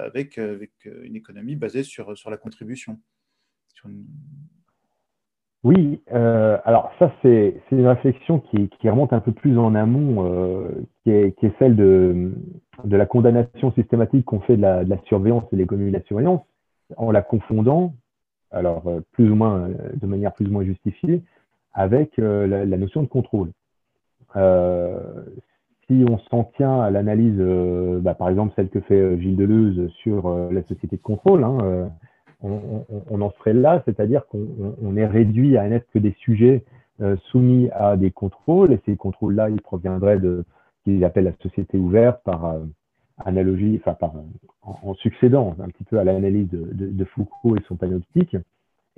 avec, 0.00 0.38
avec 0.38 0.72
une 0.84 1.16
économie 1.16 1.56
basée 1.56 1.82
sur, 1.82 2.16
sur 2.16 2.30
la 2.30 2.36
contribution. 2.36 2.98
Oui, 5.64 6.00
alors 6.08 6.90
ça 6.98 7.12
c'est 7.22 7.60
une 7.70 7.86
réflexion 7.86 8.40
qui, 8.40 8.68
remonte 8.88 9.12
un 9.12 9.20
peu 9.20 9.32
plus 9.32 9.58
en 9.58 9.74
amont, 9.74 10.68
qui, 11.04 11.10
est, 11.10 11.38
qui, 11.38 11.46
est, 11.46 11.54
celle 11.58 11.76
de, 11.76 12.32
de 12.84 12.96
la 12.96 13.06
condamnation 13.06 13.72
systématique 13.72 14.24
qu'on 14.24 14.40
fait 14.40 14.56
de 14.56 14.62
la, 14.62 14.84
de 14.84 14.90
la 14.90 15.00
surveillance 15.04 15.44
et 15.52 15.56
l'économie 15.56 15.90
de 15.90 15.98
la 15.98 16.04
surveillance, 16.04 16.42
en 16.96 17.10
la 17.10 17.22
confondant 17.22 17.94
alors 18.50 18.86
euh, 18.86 19.00
plus 19.12 19.30
ou 19.30 19.34
moins, 19.34 19.60
euh, 19.60 19.74
de 19.94 20.06
manière 20.06 20.32
plus 20.32 20.46
ou 20.46 20.52
moins 20.52 20.64
justifiée, 20.64 21.22
avec 21.74 22.18
euh, 22.18 22.46
la, 22.46 22.76
notion 22.76 23.02
de 23.02 23.08
contrôle. 23.08 23.50
si 24.34 26.04
on 26.08 26.18
s'en 26.30 26.44
tient 26.56 26.80
à 26.80 26.90
l'analyse, 26.90 27.40
bah, 28.02 28.14
par 28.14 28.28
exemple 28.28 28.52
celle 28.56 28.68
que 28.68 28.80
fait 28.80 29.18
Gilles 29.20 29.36
Deleuze 29.36 29.90
sur 30.02 30.28
la 30.50 30.62
société 30.64 30.96
de 30.96 31.02
contrôle, 31.02 31.44
hein, 31.44 31.90
on, 32.42 33.20
en 33.20 33.30
serait 33.32 33.54
là, 33.54 33.82
c'est-à-dire 33.84 34.26
qu'on 34.26 34.96
est 34.96 35.06
réduit 35.06 35.56
à 35.56 35.68
n'être 35.68 35.88
que 35.92 35.98
des 35.98 36.14
sujets 36.18 36.64
soumis 37.30 37.70
à 37.72 37.96
des 37.96 38.10
contrôles, 38.10 38.72
et 38.72 38.80
ces 38.84 38.96
contrôles-là, 38.96 39.50
ils 39.50 39.62
proviendraient 39.62 40.18
de 40.18 40.44
ce 40.78 40.84
qu'ils 40.84 41.04
appellent 41.04 41.24
la 41.24 41.36
société 41.42 41.78
ouverte 41.78 42.22
par 42.24 42.58
analogie, 43.24 43.80
enfin 43.80 43.94
par, 43.94 44.12
en, 44.62 44.94
succédant 44.94 45.56
un 45.60 45.68
petit 45.68 45.84
peu 45.84 45.98
à 45.98 46.04
l'analyse 46.04 46.48
de, 46.50 47.04
Foucault 47.04 47.56
et 47.56 47.62
son 47.66 47.76
panoptique. 47.76 48.36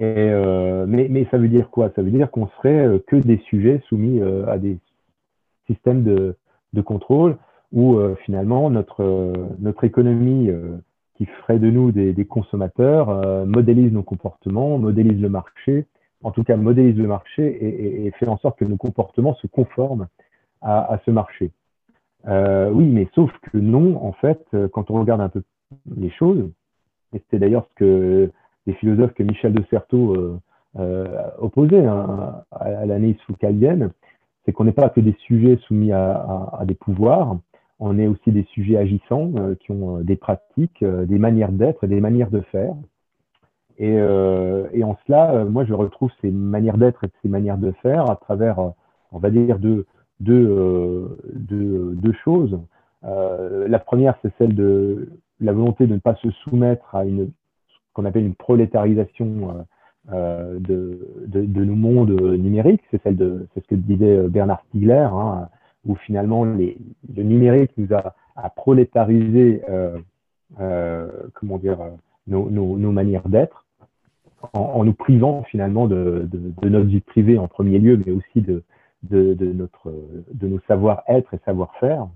Euh, 0.01 0.87
mais, 0.89 1.27
ça 1.31 1.39
veut 1.39 1.49
dire 1.49 1.71
quoi? 1.71 1.91
Ça 1.95 2.03
veut 2.03 2.11
dire 2.11 2.31
qu'on 2.31 2.49
serait 2.49 2.87
euh, 2.87 2.99
que 3.07 3.17
des 3.17 3.39
sujets 3.49 3.83
soumis 3.89 4.21
euh, 4.21 4.47
à 4.47 4.59
des 4.59 4.79
systèmes 5.67 6.03
de, 6.03 6.37
contrôle 6.83 7.37
où 7.73 8.01
finalement 8.25 8.71
notre, 8.71 9.85
économie 9.85 10.51
qui 11.15 11.27
ferait 11.27 11.59
de 11.61 11.71
nous 11.71 11.93
des, 11.93 12.25
consommateurs 12.25 13.47
modélise 13.47 13.93
nos 13.93 14.03
comportements, 14.03 14.79
modélise 14.79 15.21
le 15.21 15.29
marché, 15.29 15.87
en 16.25 16.33
tout 16.33 16.43
cas 16.43 16.57
modélise 16.57 16.97
le 16.97 17.07
marché 17.07 18.07
et, 18.07 18.11
fait 18.13 18.27
en 18.27 18.39
sorte 18.39 18.59
que 18.59 18.65
nos 18.65 18.77
comportements 18.77 19.35
se 19.35 19.47
conforment 19.47 20.09
à 20.63 20.99
ce 21.05 21.13
marché. 21.13 21.53
Euh, 22.29 22.71
oui, 22.71 22.87
mais 22.87 23.09
sauf 23.15 23.31
que 23.51 23.59
non, 23.59 24.05
en 24.05 24.13
fait, 24.13 24.43
euh, 24.55 24.69
quand 24.69 24.91
on 24.91 25.01
regarde 25.01 25.21
un 25.21 25.29
peu 25.29 25.43
les 25.97 26.11
choses, 26.11 26.51
et 27.15 27.19
c'était 27.19 27.39
d'ailleurs 27.39 27.67
ce 27.71 27.75
que 27.77 28.31
les 28.67 28.75
philosophes 28.75 29.15
que 29.15 29.23
Michel 29.23 29.53
de 29.53 29.65
Certeau 29.71 30.41
euh, 30.79 31.07
opposaient 31.39 31.87
hein, 31.87 32.45
à, 32.51 32.71
l'analyse 32.87 33.21
foucaldienne, 33.27 33.91
c'est 34.45 34.53
qu'on 34.53 34.65
n'est 34.65 34.73
pas 34.73 34.91
que 34.91 35.01
des 35.01 35.17
sujets 35.27 35.57
soumis 35.67 35.93
à, 35.93 36.63
des 36.65 36.75
pouvoirs, 36.75 37.39
on 37.79 37.99
est 37.99 38.07
aussi 38.07 38.31
des 38.31 38.45
sujets 38.45 38.77
agissants 38.77 39.33
qui 39.61 39.73
ont 39.73 40.01
des 40.01 40.17
pratiques, 40.17 40.85
des 40.85 41.19
manières 41.19 41.53
d'être 41.53 41.85
et 41.85 41.89
des 41.89 42.01
manières 42.01 42.31
de 42.31 42.41
faire. 42.41 42.75
Et, 43.79 43.93
et 43.93 44.85
en 44.85 44.97
cela, 45.07 45.45
moi, 45.45 45.65
je 45.65 45.73
retrouve 45.73 46.11
ces 46.21 46.31
manières 46.31 46.79
d'être 46.79 47.05
et 47.05 47.11
ces 47.23 47.29
manières 47.29 47.59
de 47.59 47.73
faire 47.83 48.11
à 48.11 48.17
travers, 48.17 48.59
on 49.13 49.19
va 49.19 49.31
dire, 49.31 49.59
deux, 49.59 49.87
deux, 50.21 51.19
deux, 51.33 51.95
deux 51.95 52.13
choses. 52.25 52.59
Euh, 53.05 53.67
la 53.69 53.79
première, 53.79 54.15
c'est 54.23 54.33
celle 54.39 54.55
de 54.55 55.09
la 55.41 55.53
volonté 55.53 55.87
de 55.87 55.95
ne 55.95 56.01
pas 56.01 56.15
se 56.17 56.31
soumettre 56.31 56.95
à 56.95 57.05
une 57.05 57.31
ce 57.69 57.77
qu'on 57.95 58.05
appelle 58.05 58.25
une 58.25 58.35
prolétarisation 58.35 59.27
euh, 59.51 59.63
euh 60.13 60.59
de, 60.61 61.09
de, 61.27 61.65
nos 61.65 61.75
mondes 61.75 62.11
numériques. 62.11 62.83
C'est 62.91 63.03
celle 63.03 63.17
de, 63.17 63.47
c'est 63.55 63.63
ce 63.63 63.69
que 63.69 63.75
disait 63.75 64.29
Bernard 64.29 64.63
Stiegler, 64.69 65.09
hein, 65.11 65.49
où 65.87 65.95
finalement 65.95 66.45
le 66.45 67.23
numérique 67.23 67.73
nous 67.79 67.93
a, 67.95 68.15
a 68.37 68.51
prolétarisé, 68.51 69.63
euh, 69.69 69.99
euh, 70.61 71.09
comment 71.35 71.59
dire, 71.59 71.79
nos, 72.27 72.93
manières 72.93 73.29
d'être, 73.29 73.67
en, 74.55 74.85
nous 74.85 74.95
privant 74.95 75.43
finalement 75.45 75.87
de, 75.87 76.29
notre 76.63 76.87
vie 76.87 77.01
privée 77.01 77.39
en 77.39 77.49
premier 77.49 77.79
lieu, 77.79 78.01
mais 78.05 78.13
aussi 78.13 78.41
de, 78.41 78.63
de, 79.03 79.35
de, 79.35 79.53
notre, 79.53 79.93
de 80.33 80.49
nos 80.49 80.61
savoir-être 80.69 81.35
et 81.35 81.39
savoir-faire. 81.45 82.09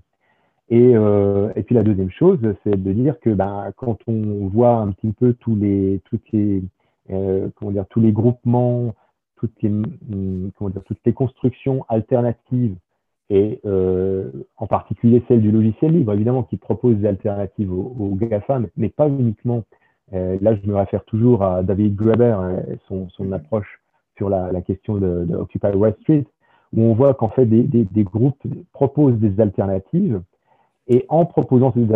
Et, 0.69 0.95
euh, 0.95 1.51
et 1.55 1.63
puis 1.63 1.75
la 1.75 1.83
deuxième 1.83 2.09
chose, 2.09 2.39
c'est 2.63 2.81
de 2.81 2.93
dire 2.93 3.19
que 3.19 3.29
ben, 3.29 3.71
quand 3.75 3.97
on 4.07 4.47
voit 4.47 4.77
un 4.77 4.91
petit 4.91 5.11
peu 5.11 5.33
tous 5.33 5.55
les, 5.55 6.01
toutes 6.05 6.31
les, 6.31 6.63
euh, 7.11 7.49
comment 7.55 7.71
dire, 7.71 7.85
tous 7.89 8.01
les 8.01 8.11
groupements, 8.11 8.95
toutes 9.35 9.61
les, 9.61 9.69
hum, 9.69 10.51
comment 10.57 10.69
dire, 10.71 10.83
toutes 10.85 10.99
les 11.05 11.13
constructions 11.13 11.85
alternatives, 11.87 12.75
et 13.29 13.59
euh, 13.65 14.29
en 14.57 14.67
particulier 14.67 15.23
celle 15.27 15.41
du 15.41 15.51
logiciel 15.51 15.91
libre, 15.93 16.13
évidemment, 16.13 16.43
qui 16.43 16.57
propose 16.57 16.97
des 16.97 17.07
alternatives 17.07 17.71
aux, 17.71 17.95
aux 17.99 18.15
GAFAM, 18.15 18.67
mais 18.77 18.89
pas 18.89 19.07
uniquement. 19.07 19.63
Là, 20.11 20.55
je 20.55 20.67
me 20.67 20.75
réfère 20.75 21.03
toujours 21.05 21.43
à 21.43 21.63
David 21.63 21.95
Graeber, 21.95 22.37
hein, 22.39 22.61
son, 22.87 23.09
son 23.09 23.31
approche 23.31 23.81
sur 24.17 24.29
la, 24.29 24.51
la 24.51 24.61
question 24.61 24.95
de, 24.95 25.25
de 25.25 25.35
Occupy 25.35 25.75
Wall 25.75 25.95
Street, 26.01 26.25
où 26.75 26.81
on 26.81 26.93
voit 26.93 27.13
qu'en 27.13 27.29
fait 27.29 27.45
des, 27.45 28.03
groupes 28.03 28.41
proposent 28.73 29.17
des 29.17 29.39
alternatives 29.41 30.21
et 30.87 31.05
en 31.09 31.25
proposant 31.25 31.73
ces, 31.73 31.87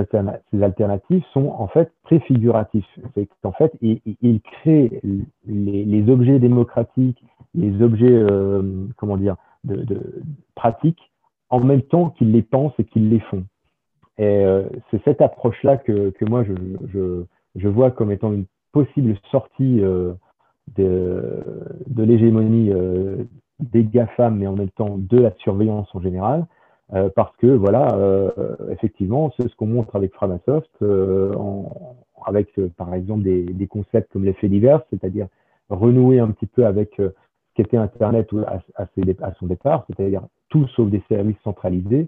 ces 0.52 0.64
alternatives 0.64 1.24
sont 1.34 1.50
en 1.50 1.68
fait 1.68 1.92
préfiguratifs. 2.04 2.88
C'est 3.14 3.28
qu'en 3.42 3.52
fait 3.52 3.72
ils, 3.82 4.42
créent 4.42 5.02
les, 5.46 6.10
objets 6.10 6.40
démocratiques, 6.40 7.24
les 7.54 7.82
objets 7.82 8.08
euh, 8.12 8.88
comment 8.98 9.18
dire 9.18 9.36
de, 9.64 10.24
pratiques 10.56 11.12
en 11.50 11.60
même 11.60 11.82
temps 11.82 12.12
qu'ils 12.12 12.32
les 12.32 12.42
pensent 12.42 12.74
et 12.80 12.86
qu'ils 12.86 13.10
les 13.10 13.20
font. 13.20 13.44
Et 14.18 14.46
euh, 14.46 14.64
c'est 14.90 15.04
cette 15.04 15.22
approche-là 15.22 15.78
que, 15.78 16.10
que 16.12 16.26
moi 16.26 16.44
je, 16.44 17.68
vois 17.68 17.92
comme 17.92 18.12
étant 18.12 18.32
une 18.32 18.46
possible 18.72 19.16
sortie 19.32 19.82
euh, 19.82 20.14
de, 20.78 21.44
l'hégémonie 21.98 22.72
des 23.60 23.84
GAFAM, 23.84 24.38
mais 24.38 24.48
en 24.48 24.56
même 24.56 24.70
temps 24.70 24.98
de 24.98 25.18
la 25.18 25.32
surveillance 25.38 25.88
en 25.94 26.02
général, 26.02 26.46
euh, 26.94 27.10
parce 27.16 27.36
que 27.38 27.48
voilà, 27.48 27.94
euh, 27.96 28.30
effectivement, 28.72 29.32
c'est 29.38 29.48
ce 29.48 29.56
qu'on 29.56 29.68
montre 29.68 29.96
avec 29.96 30.14
Framasoft, 30.14 30.70
euh, 30.82 31.34
en, 31.36 31.96
avec 32.26 32.50
par 32.78 32.94
exemple 32.94 33.24
des, 33.24 33.44
des, 33.44 33.68
concepts 33.68 34.12
comme 34.12 34.26
l'effet 34.26 34.50
divers, 34.50 34.82
c'est-à-dire 34.90 35.28
renouer 35.70 36.20
un 36.20 36.32
petit 36.32 36.48
peu 36.48 36.66
avec 36.66 36.94
ce 36.98 37.14
qu'était 37.54 37.78
Internet 37.78 38.30
à, 38.48 38.60
à, 38.76 39.34
son 39.40 39.46
départ, 39.46 39.86
c'est-à-dire 39.88 40.24
tout 40.50 40.68
sauf 40.70 40.90
des 40.90 41.04
services 41.08 41.38
centralisés, 41.44 42.08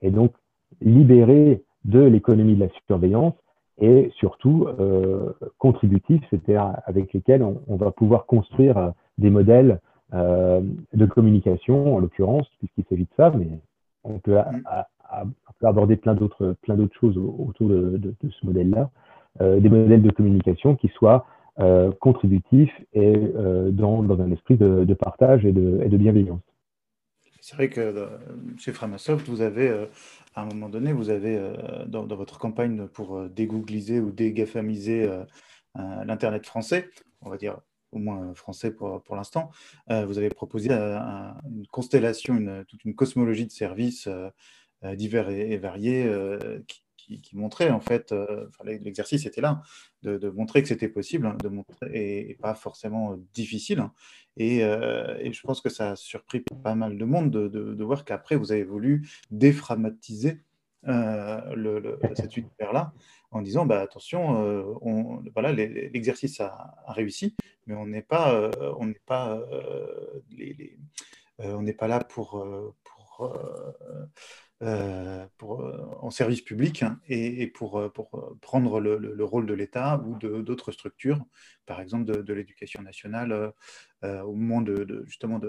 et 0.00 0.10
donc 0.10 0.32
libérer 0.80 1.62
de 1.84 2.00
l'économie 2.00 2.54
de 2.54 2.60
la 2.60 2.68
surveillance 2.86 3.34
et 3.80 4.10
surtout 4.16 4.66
euh, 4.78 5.32
contributif, 5.58 6.22
c'est-à-dire 6.30 6.76
avec 6.86 7.12
lesquels 7.12 7.42
on, 7.42 7.60
on, 7.68 7.76
va 7.76 7.90
pouvoir 7.90 8.26
construire 8.26 8.92
des 9.18 9.30
modèles 9.30 9.72
euh, 9.72 9.76
de 10.12 11.06
communication, 11.06 11.96
en 11.96 11.98
l'occurrence, 11.98 12.46
puisqu'il 12.58 12.84
s'agit 12.88 13.04
de 13.04 13.14
ça, 13.16 13.30
mais 13.30 13.48
on 14.04 14.18
peut, 14.18 14.36
mm. 14.36 15.32
aborder 15.62 15.96
plein 15.96 16.14
d'autres 16.14 16.54
plein 16.62 16.76
d'autres 16.76 16.96
choses 16.98 17.16
autour 17.16 17.68
de, 17.68 17.96
de, 17.96 18.14
de 18.20 18.30
ce 18.30 18.46
modèle-là, 18.46 18.90
euh, 19.40 19.60
des 19.60 19.68
modèles 19.68 20.02
de 20.02 20.10
communication 20.10 20.76
qui 20.76 20.88
soient 20.88 21.26
euh, 21.58 21.90
contributifs 22.00 22.72
et 22.92 23.14
euh, 23.14 23.70
dans, 23.70 24.02
dans, 24.02 24.20
un 24.20 24.30
esprit 24.30 24.56
de, 24.56 24.84
de 24.84 24.94
partage 24.94 25.44
et 25.44 25.52
de, 25.52 25.80
et 25.82 25.88
de 25.88 25.96
bienveillance. 25.96 26.40
C'est 27.40 27.56
vrai 27.56 27.68
que 27.68 27.80
euh, 27.80 28.06
chez 28.58 28.72
Framasoft, 28.72 29.28
vous 29.28 29.40
avez, 29.42 29.68
euh, 29.68 29.86
à 30.34 30.42
un 30.42 30.46
moment 30.46 30.68
donné, 30.68 30.92
vous 30.92 31.10
avez, 31.10 31.38
dans, 31.86 32.06
dans, 32.06 32.16
votre 32.16 32.38
campagne 32.38 32.86
pour 32.88 33.28
dégoogliser 33.28 34.00
ou 34.00 34.12
dégafamiser 34.12 35.10
l'Internet 35.74 36.46
français, 36.46 36.88
on 37.20 37.28
va 37.28 37.36
dire 37.36 37.58
au 37.92 37.98
moins 37.98 38.34
français 38.34 38.72
pour, 38.72 39.02
pour 39.02 39.16
l'instant, 39.16 39.50
euh, 39.90 40.04
vous 40.06 40.18
avez 40.18 40.30
proposé 40.30 40.70
euh, 40.72 40.98
une 41.44 41.66
constellation, 41.66 42.36
une, 42.36 42.64
toute 42.66 42.84
une 42.84 42.94
cosmologie 42.94 43.46
de 43.46 43.52
services 43.52 44.08
euh, 44.08 44.96
divers 44.96 45.28
et, 45.30 45.58
variés 45.58 46.10
qui, 46.96 47.20
qui, 47.20 47.36
montrait 47.36 47.70
en 47.70 47.78
fait, 47.78 48.12
l'exercice 48.64 49.26
était 49.26 49.40
là, 49.40 49.62
de, 50.02 50.18
de 50.18 50.28
montrer 50.28 50.60
que 50.60 50.68
c'était 50.68 50.88
possible, 50.88 51.26
hein, 51.26 51.36
de 51.40 51.48
montrer, 51.48 52.30
et, 52.30 52.34
pas 52.34 52.54
forcément 52.54 53.16
difficile. 53.32 53.78
Hein. 53.78 53.92
Et, 54.36 54.56
et, 54.58 55.32
je 55.32 55.40
pense 55.42 55.60
que 55.60 55.68
ça 55.68 55.92
a 55.92 55.96
surpris 55.96 56.42
pas 56.64 56.74
mal 56.74 56.98
de 56.98 57.04
monde 57.04 57.30
de, 57.30 57.46
de, 57.46 57.74
de 57.74 57.84
voir 57.84 58.04
qu'après, 58.04 58.34
vous 58.34 58.50
avez 58.50 58.64
voulu 58.64 59.08
déframatiser 59.30 60.40
le, 60.84 61.98
cet 62.14 62.36
univers-là 62.36 62.92
en 63.30 63.42
disant 63.42 63.66
bah, 63.66 63.80
attention, 63.80 64.28
on, 64.82 65.22
voilà, 65.32 65.52
l'exercice 65.52 66.40
a, 66.40 66.74
réussi, 66.88 67.34
mais 67.66 67.74
on 67.74 67.86
n'est 67.86 68.02
pas, 68.02 68.50
on 68.78 68.86
n'est 68.86 69.02
pas, 69.06 69.40
on 71.38 71.62
n'est 71.62 71.72
pas 71.72 71.88
là 71.88 72.00
pour, 72.00 72.42
euh, 74.62 75.26
euh, 75.42 75.76
en 76.00 76.10
service 76.10 76.40
public 76.40 76.84
et, 77.08 77.48
pour, 77.48 77.80
euh, 77.80 77.88
pour, 77.88 78.36
prendre 78.40 78.78
le, 78.80 79.24
rôle 79.24 79.44
de 79.44 79.54
l'État 79.54 80.00
ou 80.06 80.16
d'autres 80.18 80.70
structures, 80.70 81.24
par 81.66 81.80
exemple 81.80 82.04
de, 82.22 82.32
l'éducation 82.32 82.80
nationale 82.80 83.52
au 84.02 84.34
moment 84.34 84.60
de, 84.60 85.02
justement 85.06 85.40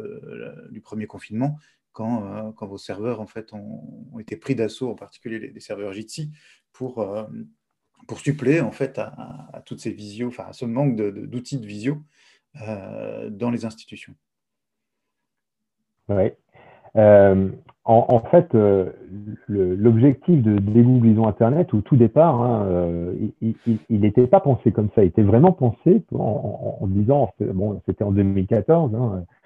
du 0.71 0.81
premier 0.81 1.05
confinement, 1.05 1.59
quand, 1.93 2.51
quand, 2.53 2.67
vos 2.67 2.77
serveurs 2.77 3.19
ont, 3.21 4.19
été 4.19 4.35
pris 4.35 4.55
d'assaut, 4.55 4.89
en 4.89 4.95
particulier 4.95 5.39
les, 5.39 5.59
serveurs 5.59 5.93
Jitsi, 5.93 6.31
pour, 6.71 7.05
pour 8.07 8.19
suppléer 8.19 8.61
en 8.61 8.71
fait, 8.71 8.99
à, 8.99 9.51
à 9.53 9.63
ce 10.53 10.65
manque 10.65 10.95
d'outils 10.95 11.59
de, 11.59 11.65
visio 11.65 12.03
dans 12.55 13.51
les 13.51 13.65
institutions. 13.65 14.15
Oui. 16.09 16.31
En, 17.85 18.21
fait, 18.31 18.55
euh, 18.55 18.91
l'objectif 19.49 20.41
de 20.41 20.57
dégooglisons 20.57 21.27
Internet, 21.27 21.73
au 21.73 21.81
tout 21.81 21.97
départ, 21.97 22.41
hein, 22.41 22.65
euh, 22.67 23.13
il 23.41 23.99
n'était 23.99 24.25
pas 24.25 24.39
pensé 24.39 24.71
comme 24.71 24.87
ça. 24.95 25.03
Il 25.03 25.07
était 25.07 25.21
vraiment 25.21 25.51
pensé 25.51 26.01
en, 26.13 26.87
disant, 26.87 27.33
bon, 27.41 27.81
c'était 27.85 28.05
en 28.05 28.13
2014, 28.13 28.95
hein, 28.95 29.25
il 29.25 29.42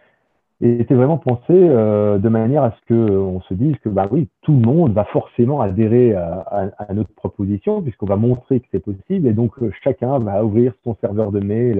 était 0.61 0.95
vraiment 0.95 1.17
pensé 1.17 1.51
euh, 1.51 2.17
de 2.17 2.29
manière 2.29 2.63
à 2.63 2.71
ce 2.71 2.93
qu'on 2.93 3.41
se 3.41 3.53
dise 3.53 3.75
que, 3.83 3.89
bah 3.89 4.07
oui, 4.11 4.27
tout 4.41 4.53
le 4.53 4.59
monde 4.59 4.93
va 4.93 5.05
forcément 5.05 5.61
adhérer 5.61 6.13
à, 6.15 6.71
notre 6.93 7.13
proposition, 7.13 7.81
puisqu'on 7.81 8.07
va 8.07 8.15
montrer 8.15 8.59
que 8.59 8.67
c'est 8.71 8.83
possible, 8.83 9.27
et 9.27 9.33
donc 9.33 9.53
chacun 9.83 10.17
va 10.19 10.43
ouvrir 10.43 10.73
son 10.83 10.95
serveur 11.01 11.31
de 11.31 11.39
mail 11.39 11.79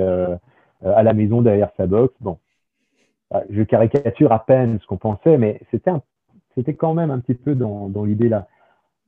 à 0.84 1.04
la 1.04 1.14
maison 1.14 1.42
derrière 1.42 1.70
sa 1.78 1.88
box. 1.88 2.14
Bon, 2.22 2.38
bah, 3.32 3.44
je 3.50 3.64
caricature 3.64 4.32
à 4.32 4.46
peine 4.46 4.80
ce 4.80 4.86
qu'on 4.86 4.98
pensait, 4.98 5.38
mais 5.38 5.60
c'était 5.72 5.92
c'était 6.58 6.74
quand 6.74 6.94
même 6.94 7.12
un 7.12 7.20
petit 7.20 7.36
peu 7.36 7.56
dans, 7.56 8.04
l'idée 8.04 8.30
là. 8.30 8.48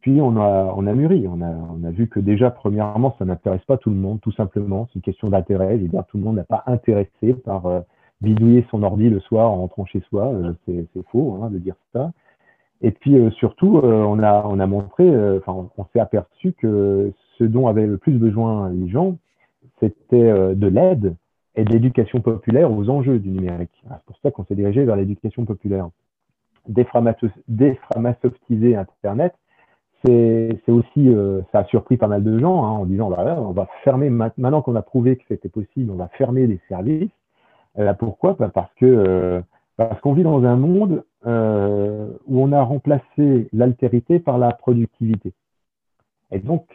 Puis 0.02 0.22
on 0.22 0.38
a, 0.38 0.74
on 0.78 0.86
a 0.88 0.94
mûri, 0.94 1.28
on 1.28 1.42
a, 1.42 1.50
on 1.50 1.84
a 1.84 1.90
vu 1.90 2.08
que 2.08 2.20
déjà, 2.20 2.52
premièrement, 2.52 3.16
ça 3.20 3.26
n'intéresse 3.26 3.64
pas 3.66 3.78
tout 3.78 3.90
le 3.90 3.98
monde, 3.98 4.22
tout 4.22 4.32
simplement. 4.32 4.88
C'est 4.88 4.96
une 4.96 5.02
question 5.02 5.30
d'intérêt. 5.30 5.78
Je 5.78 5.84
veux 5.84 5.88
dire, 5.90 6.06
tout 6.08 6.18
le 6.18 6.24
monde 6.24 6.38
n'est 6.38 6.44
pas 6.44 6.64
intéressé 6.68 7.34
par 7.34 7.66
euh, 7.66 7.82
bidouiller 8.22 8.66
son 8.70 8.84
ordi 8.84 9.10
le 9.10 9.20
soir 9.20 9.52
en 9.52 9.58
rentrant 9.58 9.86
chez 9.86 10.02
soi. 10.10 10.28
Euh, 10.28 10.54
c'est 10.66 10.86
faux 11.12 11.40
hein, 11.42 11.50
de 11.50 11.58
dire 11.58 11.76
ça. 11.94 12.12
Et 12.82 12.92
puis 12.92 13.18
euh, 13.18 13.30
surtout, 13.32 13.80
on, 13.84 14.24
a, 14.24 14.46
on 14.46 14.60
a 14.60 14.68
montré, 14.68 15.10
enfin, 15.38 15.70
on, 15.78 15.86
s'est 15.94 16.00
aperçu 16.00 16.54
que 16.54 17.12
ce 17.38 17.44
dont 17.44 17.68
avaient 17.68 17.88
le 17.88 17.98
plus 17.98 18.18
besoin 18.18 18.70
les 18.70 18.88
gens, 18.90 19.18
c'était 19.80 20.56
de 20.56 20.68
l'aide 20.68 21.16
et 21.56 21.64
de 21.64 21.72
l'éducation 21.72 22.22
populaire 22.22 22.72
aux 22.72 22.90
enjeux 22.90 23.20
du 23.20 23.30
numérique. 23.30 23.84
C'est 23.84 24.04
pour 24.06 24.18
ça 24.22 24.32
qu'on 24.32 24.46
s'est 24.46 24.56
dirigé 24.56 24.86
vers 24.86 24.96
l'éducation 24.96 25.46
populaire 25.46 25.90
déframasoptiser 26.68 28.76
Internet, 28.76 29.34
c'est 30.06 30.70
aussi, 30.70 31.10
euh, 31.10 31.42
ça 31.52 31.60
a 31.60 31.66
surpris 31.66 31.98
pas 31.98 32.08
mal 32.08 32.24
de 32.24 32.40
gens 32.40 32.64
hein, 32.64 32.70
en 32.70 32.86
disant, 32.86 33.10
bah, 33.10 33.38
on 33.40 33.52
va 33.52 33.68
fermer, 33.84 34.10
maintenant 34.10 34.62
qu'on 34.62 34.76
a 34.76 34.82
prouvé 34.82 35.18
que 35.18 35.24
c'était 35.28 35.50
possible, 35.50 35.92
on 35.92 35.96
va 35.96 36.08
fermer 36.10 36.48
des 36.48 36.60
services. 36.70 37.10
Euh, 37.80 37.94
pourquoi? 37.94 38.36
Bah, 38.40 38.50
Parce 38.54 38.74
que 38.76 38.86
euh, 38.86 39.42
parce 39.78 40.00
qu'on 40.02 40.14
vit 40.14 40.24
dans 40.24 40.44
un 40.44 40.58
monde 40.58 41.04
où 41.26 42.42
on 42.42 42.52
a 42.52 42.62
remplacé 42.62 43.50
l'altérité 43.54 44.20
par 44.20 44.38
la 44.38 44.52
productivité. 44.52 45.34
Et 46.32 46.40
donc, 46.40 46.68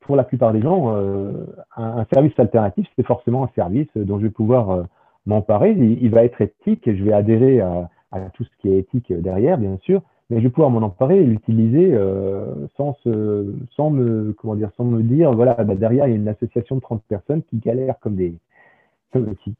pour 0.00 0.16
la 0.16 0.24
plupart 0.24 0.52
des 0.52 0.60
gens, 0.60 0.94
un, 1.76 2.06
service 2.12 2.38
alternatif, 2.38 2.86
c'est 2.96 3.06
forcément 3.06 3.44
un 3.44 3.50
service 3.54 3.88
dont 3.94 4.18
je 4.18 4.24
vais 4.24 4.30
pouvoir 4.30 4.84
m'emparer. 5.26 5.72
Il, 5.72 6.10
va 6.10 6.24
être 6.24 6.40
éthique 6.40 6.86
et 6.86 6.96
je 6.96 7.04
vais 7.04 7.12
adhérer 7.14 7.60
à, 7.60 7.88
tout 8.34 8.44
ce 8.44 8.50
qui 8.60 8.68
est 8.68 8.78
éthique 8.78 9.12
derrière, 9.12 9.56
bien 9.58 9.78
sûr, 9.82 10.02
mais 10.30 10.38
je 10.38 10.44
vais 10.44 10.50
pouvoir 10.50 10.70
m'en 10.70 10.84
emparer 10.86 11.18
et 11.18 11.24
l'utiliser 11.24 11.90
euh, 11.92 12.46
sans, 12.76 12.96
sans, 13.76 13.90
me, 13.90 14.34
comment 14.38 14.54
dire, 14.54 14.70
sans 14.76 14.84
me 14.84 15.02
dire, 15.02 15.32
voilà, 15.32 15.54
bah, 15.54 15.74
derrière, 15.74 16.06
il 16.06 16.10
y 16.10 16.14
a 16.14 16.16
une 16.16 16.28
association 16.28 16.76
de 16.76 16.80
30 16.80 17.02
personnes 17.08 17.42
qui 17.42 17.58
galèrent 17.58 17.98
comme 18.00 18.16
des, 18.16 18.34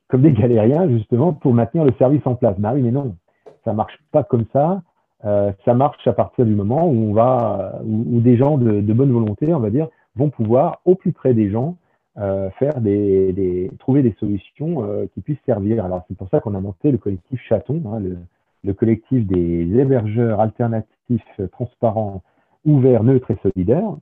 comme, 0.08 0.22
des 0.22 0.32
galériens, 0.32 0.88
justement, 0.88 1.32
pour 1.32 1.54
maintenir 1.54 1.84
le 1.84 1.92
service 1.98 2.22
en 2.26 2.34
place. 2.34 2.58
Bah 2.58 2.72
oui, 2.74 2.82
mais 2.82 2.90
non, 2.90 3.16
ça 3.64 3.72
marche 3.72 3.98
pas 4.10 4.24
comme 4.24 4.44
ça. 4.52 4.82
Euh, 5.24 5.52
ça 5.64 5.74
marche 5.74 6.06
à 6.06 6.12
partir 6.12 6.44
du 6.44 6.54
moment 6.54 6.88
où 6.88 8.20
des 8.20 8.36
gens 8.36 8.58
de, 8.58 8.92
bonne 8.92 9.12
volonté, 9.12 9.52
on 9.54 9.60
va 9.60 9.70
dire, 9.70 9.88
vont 10.16 10.28
pouvoir, 10.28 10.80
au 10.84 10.94
plus 10.94 11.12
près 11.12 11.32
des 11.32 11.50
gens, 11.50 11.76
euh, 12.18 12.50
des, 12.80 13.70
trouver 13.78 14.02
des 14.02 14.14
solutions 14.20 14.84
euh, 14.84 15.06
qui 15.14 15.20
puissent 15.22 15.38
servir. 15.46 15.84
Alors 15.84 16.02
c'est 16.08 16.16
pour 16.16 16.28
ça 16.28 16.40
qu'on 16.40 16.54
a 16.54 16.60
monté 16.60 16.92
le 16.92 16.98
collectif 16.98 17.40
Chaton, 17.48 17.82
hein, 17.86 18.00
le, 18.00 18.18
le 18.64 18.72
collectif 18.74 19.26
des 19.26 19.78
hébergeurs 19.78 20.40
alternatifs 20.40 21.40
transparents, 21.52 22.22
ouverts, 22.64 23.02
neutres 23.02 23.30
et 23.30 23.38
solidaires, 23.42 23.96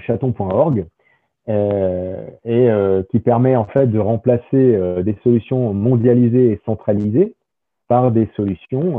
chaton.org, 0.00 0.86
euh, 1.48 2.26
et 2.44 2.70
euh, 2.70 3.02
qui 3.10 3.20
permet 3.20 3.56
en 3.56 3.64
fait 3.64 3.86
de 3.86 3.98
remplacer 3.98 5.02
des 5.02 5.16
solutions 5.22 5.72
mondialisées 5.72 6.52
et 6.52 6.60
centralisées 6.64 7.34
par 7.88 8.12
des 8.12 8.28
solutions 8.36 8.98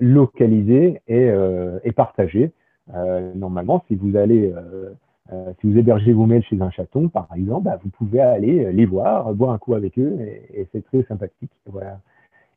localisées 0.00 1.00
et, 1.08 1.92
partagées. 1.92 2.52
normalement, 3.34 3.82
si 3.88 3.96
vous 3.96 4.16
allez 4.16 4.52
si 5.60 5.70
vous 5.70 5.78
hébergez 5.78 6.12
vos 6.12 6.26
mails 6.26 6.44
chez 6.44 6.60
un 6.60 6.70
chaton, 6.70 7.08
par 7.08 7.28
exemple, 7.34 7.64
bah, 7.64 7.78
vous 7.82 7.90
pouvez 7.90 8.20
aller 8.20 8.70
les 8.72 8.86
voir, 8.86 9.32
boire 9.34 9.50
un 9.52 9.58
coup 9.58 9.74
avec 9.74 9.98
eux, 9.98 10.18
et, 10.20 10.66
c'est 10.72 10.84
très 10.84 11.02
sympathique. 11.04 11.52
Voilà. 11.66 12.00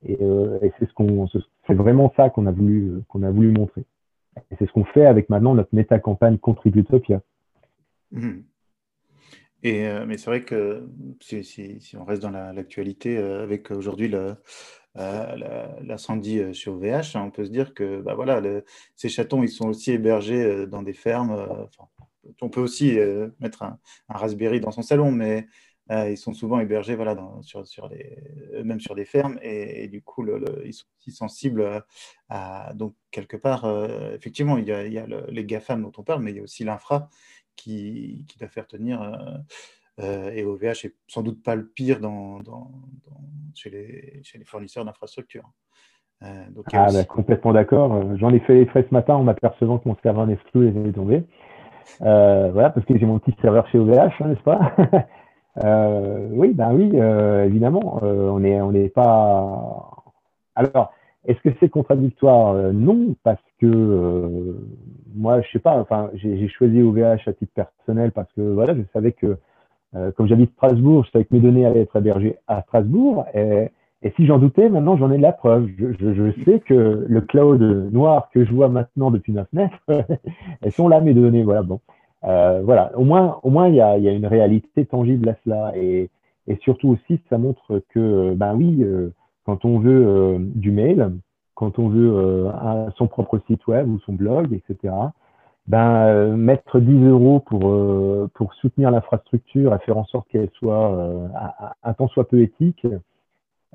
Euh, 0.09 0.59
et, 0.61 0.71
c'est 0.79 0.87
ce 0.87 0.93
qu'on, 0.93 1.27
c'est 1.67 1.73
vraiment 1.73 2.13
ça 2.15 2.29
qu'on 2.29 2.47
a 2.47 2.51
voulu, 2.51 3.01
qu'on 3.07 3.23
a 3.23 3.31
voulu 3.31 3.51
montrer. 3.51 3.83
Et 4.51 4.55
c'est 4.57 4.65
ce 4.65 4.71
qu'on 4.71 4.85
fait 4.85 5.05
avec 5.05 5.29
maintenant 5.29 5.53
notre 5.53 5.73
méta-campagne 5.73 6.37
Contributopia. 6.37 7.21
Mmh. 8.11 8.39
Euh, 9.65 10.05
mais 10.07 10.17
c'est 10.17 10.25
vrai 10.25 10.43
que 10.43 10.87
si, 11.19 11.81
on 11.97 12.03
reste 12.03 12.21
dans 12.21 12.31
l'actualité 12.31 13.17
euh, 13.17 13.43
avec 13.43 13.71
aujourd'hui 13.71 14.11
l'incendie 14.95 16.53
sur 16.53 16.73
OVH, 16.73 17.15
hein, 17.15 17.23
on 17.25 17.31
peut 17.31 17.45
se 17.45 17.51
dire 17.51 17.73
que 17.73 18.01
bah 18.01 18.15
voilà, 18.15 18.41
ces 18.95 19.09
chatons, 19.09 19.43
ils 19.43 19.49
sont 19.49 19.67
aussi 19.67 19.91
hébergés 19.91 20.65
dans 20.67 20.81
des 20.81 20.93
fermes. 20.93 21.67
on 22.41 22.49
peut 22.49 22.61
aussi 22.61 22.97
mettre 23.39 23.63
un, 23.63 23.79
Raspberry 24.09 24.59
dans 24.59 24.71
son 24.71 24.81
salon, 24.81 25.11
mais 25.11 25.47
euh, 25.91 26.09
ils 26.09 26.17
sont 26.17 26.33
souvent 26.33 26.59
hébergés 26.59 26.95
voilà, 26.95 27.17
sur, 27.41 27.67
sur 27.67 27.89
même 28.63 28.79
sur 28.79 28.95
des 28.95 29.03
fermes 29.05 29.37
et, 29.41 29.87
du 29.87 30.01
coup, 30.01 30.25
ils 30.63 30.73
sont 30.73 30.85
aussi 30.99 31.11
sensibles 31.11 31.83
à. 32.29 32.73
donc, 32.75 32.95
quelque 33.11 33.35
part, 33.35 33.65
euh, 33.65 34.15
effectivement, 34.15 34.57
il 34.57 34.67
y 34.67 34.71
a, 34.71 34.85
il 34.85 34.93
y 34.93 34.99
a 34.99 35.07
les 35.27 35.45
GAFAM 35.45 35.81
dont 35.81 35.91
on 35.97 36.03
parle, 36.03 36.21
mais 36.23 36.31
il 36.31 36.37
y 36.37 36.39
a 36.39 36.43
aussi 36.43 36.63
l'infra 36.63 37.09
qui, 37.55 38.25
qui, 38.27 38.37
doit 38.39 38.47
faire 38.47 38.67
tenir. 38.67 39.01
Euh, 39.99 40.31
et 40.31 40.43
OVH 40.43 40.85
n'est 40.85 40.93
sans 41.07 41.21
doute 41.21 41.43
pas 41.43 41.55
le 41.55 41.67
pire 41.67 41.99
dans, 41.99 42.39
dans, 42.39 42.71
chez, 43.53 43.69
les, 43.69 44.21
chez, 44.23 44.37
les, 44.37 44.45
fournisseurs 44.45 44.85
d'infrastructures. 44.85 45.49
ah, 46.21 46.87
bah, 46.91 47.03
complètement 47.05 47.53
d'accord. 47.53 48.17
J'en 48.17 48.33
ai 48.33 48.39
fait 48.39 48.55
les 48.55 48.65
frais 48.65 48.85
ce 48.87 48.93
matin 48.93 49.15
en 49.15 49.23
m'apercevant 49.23 49.79
que 49.79 49.87
mon 49.87 49.97
serveur 50.01 50.27
Nextcloud 50.27 50.75
était 50.75 50.93
tombé. 50.93 51.23
voilà, 51.99 52.69
parce 52.69 52.85
que 52.85 52.97
j'ai 52.97 53.05
mon 53.05 53.19
petit 53.19 53.35
serveur 53.41 53.67
chez 53.69 53.77
OVH, 53.77 54.21
hein, 54.21 54.27
n'est-ce 54.27 54.43
pas? 54.43 54.75
Euh, 55.63 56.27
oui, 56.31 56.53
ben 56.53 56.73
oui, 56.73 56.91
euh, 56.95 57.45
évidemment, 57.45 57.99
euh, 58.03 58.29
on 58.29 58.39
n'est 58.39 58.61
on 58.61 58.71
n'est 58.71 58.89
pas. 58.89 59.91
Alors, 60.55 60.93
est-ce 61.25 61.39
que 61.41 61.55
c'est 61.59 61.69
contradictoire? 61.69 62.53
Non, 62.73 63.15
parce 63.23 63.41
que 63.59 64.57
moi, 65.15 65.41
je 65.41 65.51
sais 65.51 65.59
pas. 65.59 65.77
Enfin, 65.79 66.09
j'ai 66.13 66.47
choisi 66.47 66.81
OVH 66.81 67.27
à 67.27 67.33
titre 67.33 67.53
personnel 67.53 68.11
parce 68.11 68.31
que 68.33 68.41
voilà, 68.41 68.75
je 68.75 68.81
savais 68.93 69.11
que 69.11 69.37
comme 70.15 70.25
j'habite 70.27 70.53
Strasbourg, 70.53 71.03
je 71.05 71.11
savais 71.11 71.25
que 71.25 71.33
mes 71.33 71.41
données 71.41 71.65
allaient 71.65 71.81
être 71.81 71.97
hébergées 71.97 72.37
à 72.47 72.61
Strasbourg. 72.61 73.25
Et, 73.33 73.69
si 74.15 74.25
j'en 74.25 74.39
doutais, 74.39 74.69
maintenant 74.69 74.97
j'en 74.97 75.11
ai 75.11 75.17
la 75.17 75.31
preuve. 75.31 75.69
Je, 75.77 76.13
je, 76.13 76.43
sais 76.43 76.59
que 76.59 77.05
le 77.07 77.21
cloud 77.21 77.61
noir 77.91 78.29
que 78.33 78.45
je 78.45 78.53
vois 78.53 78.69
maintenant 78.69 79.11
depuis 79.11 79.33
9 79.33 79.47
mètres, 79.53 79.79
elles 80.61 80.71
sont 80.71 80.87
là 80.87 81.01
mes 81.01 81.13
données. 81.13 81.43
Voilà, 81.43 81.61
bon. 81.61 81.81
Euh, 82.23 82.61
voilà, 82.63 82.91
au 82.97 83.03
moins, 83.03 83.39
au 83.43 83.49
moins 83.49 83.67
il 83.67 83.75
y 83.75 83.81
a, 83.81 83.97
y 83.97 84.07
a, 84.07 84.11
une 84.11 84.25
réalité 84.27 84.85
tangible 84.85 85.29
à 85.29 85.35
cela. 85.43 85.73
Et, 85.75 86.09
et, 86.47 86.55
surtout 86.57 86.89
aussi, 86.89 87.19
ça 87.29 87.37
montre 87.37 87.81
que, 87.89 88.33
ben 88.35 88.55
oui, 88.55 88.83
euh, 88.83 89.09
quand 89.45 89.65
on 89.65 89.79
veut 89.79 90.05
euh, 90.07 90.37
du 90.39 90.71
mail, 90.71 91.11
quand 91.61 91.77
on 91.77 91.89
veut 91.89 92.49
son 92.97 93.07
propre 93.07 93.39
site 93.45 93.67
web 93.67 93.87
ou 93.87 93.99
son 93.99 94.13
blog, 94.13 94.51
etc., 94.51 94.93
ben, 95.67 96.35
mettre 96.35 96.79
10 96.79 97.05
euros 97.05 97.39
pour, 97.39 97.71
pour 98.33 98.53
soutenir 98.55 98.89
l'infrastructure 98.89 99.75
et 99.75 99.79
faire 99.85 99.97
en 99.97 100.05
sorte 100.05 100.27
qu'elle 100.29 100.49
soit 100.55 101.29
un, 101.83 101.93
temps 101.93 102.07
soit 102.07 102.27
peu 102.27 102.41
éthique, 102.41 102.85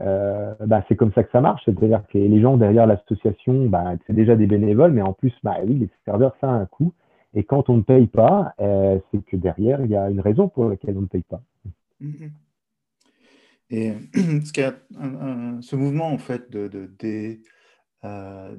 euh, 0.01 0.55
bah, 0.67 0.85
c'est 0.89 0.97
comme 0.97 1.13
ça 1.13 1.23
que 1.23 1.31
ça 1.31 1.41
marche. 1.41 1.63
C'est-à-dire 1.65 2.03
que 2.09 2.19
les 2.19 2.41
gens 2.41 2.57
derrière 2.57 2.87
l'association, 2.87 3.67
bah, 3.67 3.95
c'est 4.07 4.13
déjà 4.13 4.37
des 4.37 4.47
bénévoles, 4.47 4.93
mais 4.93 5.03
en 5.03 5.13
plus, 5.13 5.33
bah, 5.43 5.57
oui, 5.65 5.75
les 5.75 5.91
serveurs, 6.05 6.37
ça 6.41 6.51
a 6.51 6.55
un 6.55 6.67
coût. 6.67 6.93
Et 7.35 7.45
quand 7.45 7.69
on 7.69 7.77
ne 7.79 7.83
paye 7.83 8.07
pas, 8.07 8.55
euh, 8.61 8.99
c'est 9.11 9.25
que 9.25 9.37
derrière, 9.37 9.81
il 9.85 9.91
y 9.91 9.97
a 9.97 10.11
une 10.11 10.21
raison 10.21 10.49
pour 10.49 10.69
laquelle 10.69 10.97
on 10.97 11.03
ne 11.03 11.07
paye 11.07 11.25
pas. 11.29 11.43
Mm-hmm. 12.03 12.31
Et 13.71 13.93
ce, 15.63 15.77
mouvement, 15.77 16.09
en 16.09 16.19
fait, 16.19 16.51
de, 16.51 16.69
de, 16.69 17.39
euh, 18.05 18.57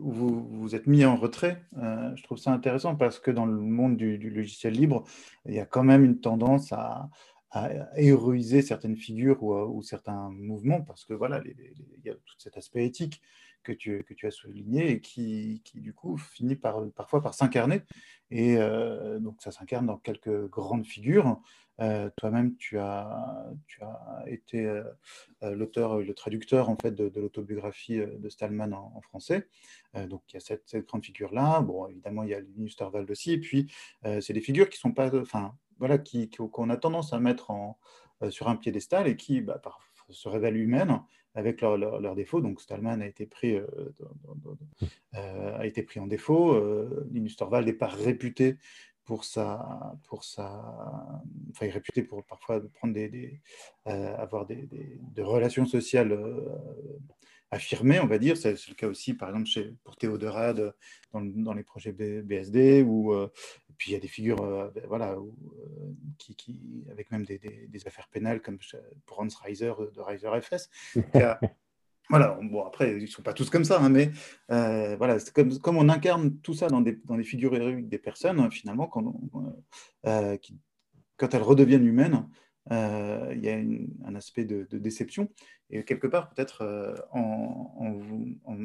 où 0.00 0.10
vous 0.10 0.48
vous 0.48 0.74
êtes 0.74 0.86
mis 0.86 1.04
en 1.04 1.16
retrait, 1.16 1.62
euh, 1.76 2.14
je 2.16 2.22
trouve 2.22 2.38
ça 2.38 2.52
intéressant 2.52 2.96
parce 2.96 3.18
que 3.18 3.30
dans 3.30 3.46
le 3.46 3.60
monde 3.60 3.96
du, 3.96 4.16
logiciel 4.30 4.72
libre, 4.74 5.04
il 5.46 5.54
y 5.54 5.60
a 5.60 5.66
quand 5.66 5.84
même 5.84 6.04
une 6.04 6.20
tendance 6.20 6.72
à, 6.72 7.10
à 7.52 7.70
héroïser 7.96 8.62
certaines 8.62 8.96
figures 8.96 9.42
ou, 9.42 9.82
certains 9.82 10.30
mouvements 10.30 10.80
parce 10.80 11.04
que 11.04 11.12
voilà, 11.12 11.42
il 11.44 12.04
y 12.04 12.10
a 12.10 12.14
tout 12.14 12.34
cet 12.38 12.56
aspect 12.56 12.86
éthique 12.86 13.20
que 13.62 13.72
tu, 13.72 14.04
que 14.04 14.14
tu 14.14 14.26
as 14.26 14.30
souligné 14.30 14.90
et 14.90 15.00
qui, 15.00 15.62
qui, 15.64 15.80
du 15.80 15.92
coup 15.92 16.16
finit 16.16 16.56
par, 16.56 16.84
parfois 16.90 17.22
par 17.22 17.34
s'incarner. 17.34 17.82
Et 18.30 18.56
euh, 18.56 19.18
donc 19.18 19.42
ça 19.42 19.52
s'incarne 19.52 19.86
dans 19.86 19.98
quelques 19.98 20.48
grandes 20.48 20.86
figures. 20.86 21.40
Euh, 21.80 22.10
Toi-même, 22.16 22.56
tu 22.56 22.78
as, 22.78 23.46
tu 23.66 23.82
as 23.82 24.24
été 24.26 24.64
euh, 24.64 24.84
euh 25.42 25.54
l'auteur, 25.54 25.98
le 25.98 26.14
traducteur 26.14 26.68
en 26.68 26.76
fait 26.76 26.92
de, 26.92 27.08
de 27.08 27.20
l'autobiographie 27.20 27.98
euh, 27.98 28.18
de 28.18 28.28
Stallman 28.28 28.72
en, 28.72 28.92
en 28.94 29.00
français. 29.00 29.48
Euh, 29.96 30.06
donc 30.06 30.22
il 30.28 30.34
y 30.34 30.36
a 30.36 30.40
cette, 30.40 30.68
cette 30.68 30.86
grande 30.86 31.04
figure-là. 31.04 31.60
Bon, 31.62 31.88
évidemment, 31.88 32.22
il 32.22 32.30
y 32.30 32.34
a 32.34 32.40
Linus 32.40 32.76
Torvald 32.76 33.10
aussi. 33.10 33.32
Et 33.32 33.38
puis, 33.38 33.72
c'est 34.20 34.32
des 34.32 34.40
figures 34.40 34.68
qui 34.68 34.78
sont 34.78 34.92
pas, 34.92 35.14
enfin, 35.16 35.56
voilà, 35.78 35.98
qui, 35.98 36.30
qu'on 36.30 36.70
a 36.70 36.76
tendance 36.76 37.12
à 37.12 37.20
mettre 37.20 37.50
en, 37.50 37.78
sur 38.30 38.48
un 38.48 38.56
piédestal 38.56 39.06
et 39.08 39.16
qui, 39.16 39.40
bah, 39.40 39.58
par, 39.58 39.80
se 40.12 40.28
révèlent 40.28 40.56
humaines 40.56 41.00
avec 41.34 41.60
leurs 41.60 41.76
leur, 41.76 42.00
leur 42.00 42.14
défauts. 42.14 42.40
Donc 42.40 42.60
Stallman 42.60 43.00
a 43.00 43.06
été 43.06 43.26
pris, 43.26 43.56
euh, 43.56 43.66
euh, 45.14 45.58
a 45.58 45.66
été 45.66 45.82
pris 45.82 46.00
en 46.00 46.06
défaut. 46.06 46.54
Euh, 46.54 47.06
Linus 47.10 47.36
Torvald 47.36 47.66
n'est 47.66 47.72
pas 47.72 47.88
réputé 47.88 48.56
pour 49.04 49.24
sa, 49.24 49.96
pour 50.08 50.24
sa, 50.24 51.22
enfin, 51.50 51.66
est 51.66 51.70
réputé 51.70 52.02
pour 52.02 52.24
parfois 52.24 52.62
prendre 52.74 52.94
des, 52.94 53.40
avoir 53.84 54.46
des, 54.46 54.68
des, 54.70 55.22
relations 55.22 55.66
sociales 55.66 56.16
affirmées, 57.50 57.98
on 57.98 58.06
va 58.06 58.18
dire. 58.18 58.36
C'est 58.36 58.52
le 58.68 58.74
cas 58.74 58.86
aussi, 58.86 59.14
par 59.14 59.30
exemple, 59.30 59.74
pour 59.82 59.96
Théodorade 59.96 60.72
dans, 61.12 61.52
les 61.52 61.64
projets 61.64 61.92
BSD, 61.92 62.82
ou 62.82 63.12
puis 63.78 63.90
il 63.90 63.94
y 63.94 63.96
a 63.96 64.00
des 64.00 64.08
figures, 64.08 64.70
ben, 64.74 64.84
voilà, 64.86 65.18
où, 65.18 65.34
qui, 66.18 66.34
qui, 66.36 66.84
avec 66.90 67.10
même 67.10 67.24
des, 67.24 67.38
des, 67.38 67.86
affaires 67.86 68.08
pénales 68.08 68.40
comme 68.40 68.58
pour 69.06 69.20
Hans 69.20 69.28
Reiser 69.42 69.72
de 69.94 70.00
Reiser 70.00 70.28
FS, 70.40 70.68
qui 71.12 71.18
a, 71.18 71.38
Voilà, 72.10 72.38
bon, 72.42 72.64
après, 72.64 72.96
ils 72.96 73.02
ne 73.02 73.06
sont 73.06 73.22
pas 73.22 73.32
tous 73.32 73.48
comme 73.48 73.64
ça, 73.64 73.80
hein, 73.80 73.88
mais 73.88 74.10
euh, 74.50 74.96
voilà, 74.96 75.18
comme, 75.34 75.58
comme, 75.60 75.76
on 75.78 75.88
incarne 75.88 76.36
tout 76.40 76.52
ça 76.52 76.68
dans 76.68 76.80
des, 76.80 77.00
dans 77.04 77.16
des 77.16 77.24
figures 77.24 77.54
héroïques 77.54 77.88
des 77.88 77.98
personnes, 77.98 78.40
hein, 78.40 78.50
finalement, 78.50 78.86
quand, 78.86 79.02
on, 79.32 79.54
euh, 80.06 80.36
qui, 80.36 80.58
quand 81.16 81.32
elles 81.32 81.42
redeviennent 81.42 81.86
humaines, 81.86 82.28
euh, 82.70 83.32
il 83.34 83.42
y 83.42 83.48
a 83.48 83.54
une, 83.54 83.88
un 84.04 84.14
aspect 84.14 84.44
de, 84.44 84.66
de, 84.68 84.78
déception. 84.78 85.30
Et 85.70 85.84
quelque 85.84 86.06
part, 86.06 86.28
peut-être 86.28 86.62
euh, 86.62 86.94
en, 87.12 87.72
en, 87.78 88.52
en, 88.52 88.58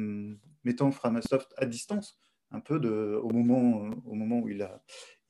mettant 0.64 0.90
Framasoft 0.90 1.54
à 1.56 1.64
distance, 1.64 2.18
un 2.50 2.60
peu 2.60 2.80
de, 2.80 3.20
au, 3.22 3.30
moment, 3.30 3.90
au 4.06 4.14
moment 4.14 4.40
où 4.40 4.48
il 4.48 4.62
a, 4.62 4.82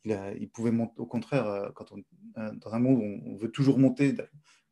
il, 0.05 0.13
a, 0.13 0.33
il 0.35 0.49
pouvait 0.49 0.71
monter, 0.71 0.95
au 0.99 1.07
contraire, 1.07 1.47
euh, 1.47 1.71
quand 1.75 1.93
on, 1.93 2.03
euh, 2.41 2.53
dans 2.55 2.73
un 2.75 2.79
monde 2.79 2.99
où 2.99 3.31
on 3.31 3.37
veut 3.37 3.51
toujours 3.51 3.79
monter, 3.79 4.15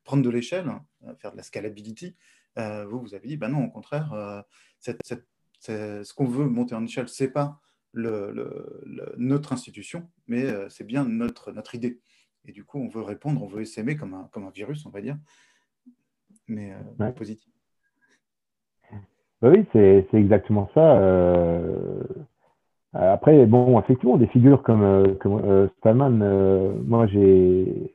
prendre 0.04 0.22
de 0.22 0.30
l'échelle, 0.30 0.68
hein, 0.68 0.84
faire 1.18 1.32
de 1.32 1.36
la 1.36 1.42
scalability, 1.42 2.16
euh, 2.58 2.86
vous, 2.86 3.00
vous 3.00 3.14
avez 3.14 3.28
dit, 3.28 3.36
ben 3.36 3.48
non, 3.48 3.64
au 3.64 3.70
contraire, 3.70 4.12
euh, 4.12 4.40
cette, 4.78 5.00
cette, 5.04 5.26
ce 5.60 6.14
qu'on 6.14 6.26
veut 6.26 6.46
monter 6.46 6.74
en 6.74 6.84
échelle, 6.84 7.08
ce 7.08 7.24
n'est 7.24 7.30
pas 7.30 7.60
le, 7.92 8.30
le, 8.30 8.82
le, 8.86 9.14
notre 9.16 9.52
institution, 9.52 10.08
mais 10.26 10.44
euh, 10.44 10.68
c'est 10.68 10.84
bien 10.84 11.04
notre, 11.04 11.50
notre 11.52 11.74
idée. 11.74 12.00
Et 12.44 12.52
du 12.52 12.64
coup, 12.64 12.78
on 12.78 12.88
veut 12.88 13.02
répondre, 13.02 13.42
on 13.42 13.48
veut 13.48 13.64
s'aimer 13.64 13.96
comme 13.96 14.14
un, 14.14 14.28
comme 14.32 14.44
un 14.44 14.50
virus, 14.50 14.86
on 14.86 14.90
va 14.90 15.00
dire, 15.00 15.18
mais 16.46 16.72
ouais. 17.00 17.12
positif. 17.12 17.50
Bah 19.42 19.50
oui, 19.50 19.66
c'est 19.72 20.06
exactement 20.14 20.70
ça. 20.72 20.98
Euh, 20.98 22.02
après, 22.98 23.46
bon, 23.46 23.78
effectivement, 23.78 24.16
des 24.16 24.26
figures 24.26 24.62
comme, 24.62 25.16
comme 25.20 25.40
euh, 25.44 25.68
Stallman, 25.78 26.20
euh, 26.22 26.72
moi 26.86 27.06
j'ai 27.06 27.92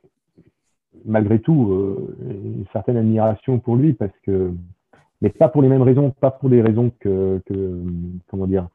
malgré 1.05 1.39
tout 1.39 1.71
euh, 1.71 2.15
une 2.29 2.65
certaine 2.71 2.97
admiration 2.97 3.59
pour 3.59 3.75
lui 3.75 3.93
parce 3.93 4.13
que, 4.23 4.51
mais 5.21 5.29
pas 5.29 5.49
pour 5.49 5.61
les 5.61 5.69
mêmes 5.69 5.81
raisons, 5.81 6.11
pas 6.11 6.31
pour 6.31 6.49
des 6.49 6.61
raisons 6.61 6.91
que, 6.99 7.41
comment 8.29 8.47
dire, 8.47 8.67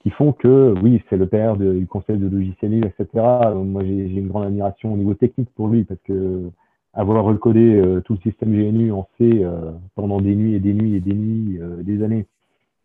qui 0.00 0.10
font 0.10 0.32
que 0.32 0.74
oui, 0.82 1.02
c'est 1.08 1.16
le 1.16 1.26
père 1.26 1.56
du 1.56 1.86
conseil 1.86 2.18
de 2.18 2.28
logiciel 2.28 2.84
etc. 2.84 3.06
Moi, 3.54 3.84
j'ai 3.84 4.06
une 4.06 4.28
grande 4.28 4.44
admiration 4.44 4.92
au 4.92 4.96
niveau 4.96 5.14
technique 5.14 5.50
pour 5.54 5.68
lui 5.68 5.84
parce 5.84 6.00
que 6.02 6.50
avoir 6.94 7.24
recodé 7.24 7.74
euh, 7.74 8.00
tout 8.00 8.14
le 8.14 8.30
système 8.30 8.52
GNU 8.52 8.92
en 8.92 9.08
C 9.18 9.42
euh, 9.42 9.72
pendant 9.94 10.20
des 10.20 10.34
nuits 10.34 10.54
et 10.54 10.60
des 10.60 10.72
nuits 10.72 10.94
et 10.96 11.00
des 11.00 11.14
nuits, 11.14 11.58
euh, 11.60 11.82
des 11.82 12.02
années, 12.02 12.26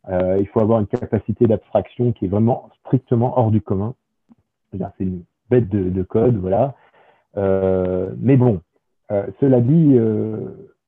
euh, 0.07 0.37
il 0.39 0.47
faut 0.47 0.61
avoir 0.61 0.79
une 0.79 0.87
capacité 0.87 1.45
d'abstraction 1.45 2.13
qui 2.13 2.25
est 2.25 2.29
vraiment 2.29 2.69
strictement 2.85 3.37
hors 3.37 3.51
du 3.51 3.61
commun. 3.61 3.95
C'est 4.71 4.79
une 4.99 5.23
bête 5.49 5.67
de, 5.69 5.89
de, 5.89 6.03
code, 6.03 6.37
voilà. 6.37 6.75
Euh, 7.37 8.11
mais 8.19 8.37
bon, 8.37 8.61
euh, 9.11 9.25
cela 9.39 9.61
dit, 9.61 9.97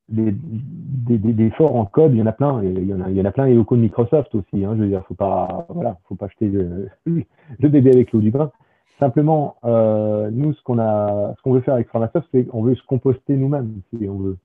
des, 0.08 0.32
des, 0.32 1.18
des, 1.18 1.50
forts 1.50 1.76
en 1.76 1.84
code, 1.84 2.12
il 2.12 2.18
y 2.18 2.22
en 2.22 2.26
a 2.26 2.32
plein. 2.32 2.62
Il 2.62 2.86
y 2.86 2.94
en 2.94 3.00
a, 3.00 3.10
il 3.10 3.16
y 3.16 3.20
en 3.20 3.24
a 3.24 3.32
plein 3.32 3.46
et 3.46 3.58
au 3.58 3.64
code 3.64 3.80
Microsoft 3.80 4.34
aussi. 4.34 4.64
Hein, 4.64 4.74
je 4.76 4.82
veux 4.82 4.88
dire, 4.88 5.04
faut 5.06 5.14
pas, 5.14 5.66
voilà, 5.68 5.98
faut 6.08 6.14
pas 6.14 6.28
jeter 6.28 6.48
le, 6.48 6.88
le 7.06 7.68
bébé 7.68 7.90
avec 7.92 8.12
l'eau 8.12 8.20
du 8.20 8.30
bain. 8.30 8.50
Simplement, 8.98 9.56
nous, 9.64 10.54
ce 10.54 10.62
qu'on 10.62 10.78
a, 10.78 11.34
ce 11.36 11.42
qu'on 11.42 11.52
veut 11.52 11.60
faire 11.60 11.74
avec 11.74 11.88
Framasoft, 11.88 12.28
c'est 12.32 12.44
qu'on 12.44 12.62
veut 12.62 12.76
se 12.76 12.86
composter 12.86 13.36
nous-mêmes, 13.36 13.80
si 13.90 14.08
on 14.08 14.18
veut. 14.18 14.38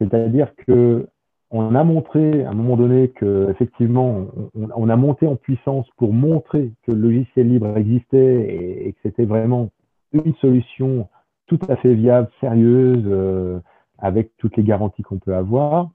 C'est-à-dire 0.00 0.52
que 0.56 1.06
on 1.52 1.74
a 1.74 1.84
montré 1.84 2.44
à 2.44 2.50
un 2.50 2.54
moment 2.54 2.76
donné 2.76 3.08
que 3.08 3.50
effectivement, 3.50 4.26
on, 4.54 4.88
a 4.88 4.96
monté 4.96 5.26
en 5.26 5.36
puissance 5.36 5.86
pour 5.98 6.14
montrer 6.14 6.72
que 6.84 6.92
le 6.92 6.98
logiciel 6.98 7.50
libre 7.50 7.76
existait 7.76 8.86
et, 8.86 8.92
que 8.94 8.98
c'était 9.02 9.26
vraiment 9.26 9.68
une 10.12 10.34
solution 10.36 11.08
tout 11.46 11.58
à 11.68 11.76
fait 11.76 11.94
viable, 11.94 12.30
sérieuse, 12.40 13.04
euh, 13.06 13.60
avec 13.98 14.30
toutes 14.38 14.56
les 14.56 14.62
garanties 14.62 15.02
qu'on 15.02 15.18
peut 15.18 15.34
avoir. 15.34 15.90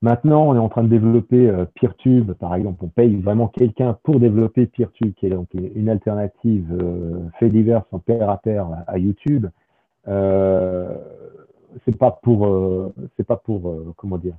Maintenant, 0.00 0.48
on 0.48 0.54
est 0.54 0.58
en 0.58 0.70
train 0.70 0.82
de 0.82 0.88
développer 0.88 1.50
euh, 1.50 1.66
PeerTube, 1.74 2.32
par 2.32 2.54
exemple. 2.54 2.82
On 2.82 2.88
paye 2.88 3.14
vraiment 3.16 3.48
quelqu'un 3.48 3.98
pour 4.04 4.18
développer 4.18 4.66
PeerTube, 4.66 5.12
qui 5.14 5.26
est 5.26 5.30
donc 5.30 5.48
une 5.52 5.90
alternative 5.90 6.66
euh, 6.80 7.28
fait 7.38 7.50
divers 7.50 7.84
en 7.92 7.98
pair 7.98 8.30
à 8.30 8.38
pair 8.38 8.68
à, 8.86 8.98
YouTube. 8.98 9.48
C'est 11.84 11.98
pas 11.98 12.12
pour, 12.22 12.48
c'est 13.16 13.26
pas 13.26 13.36
pour, 13.36 13.94
comment 13.96 14.16
dire, 14.16 14.36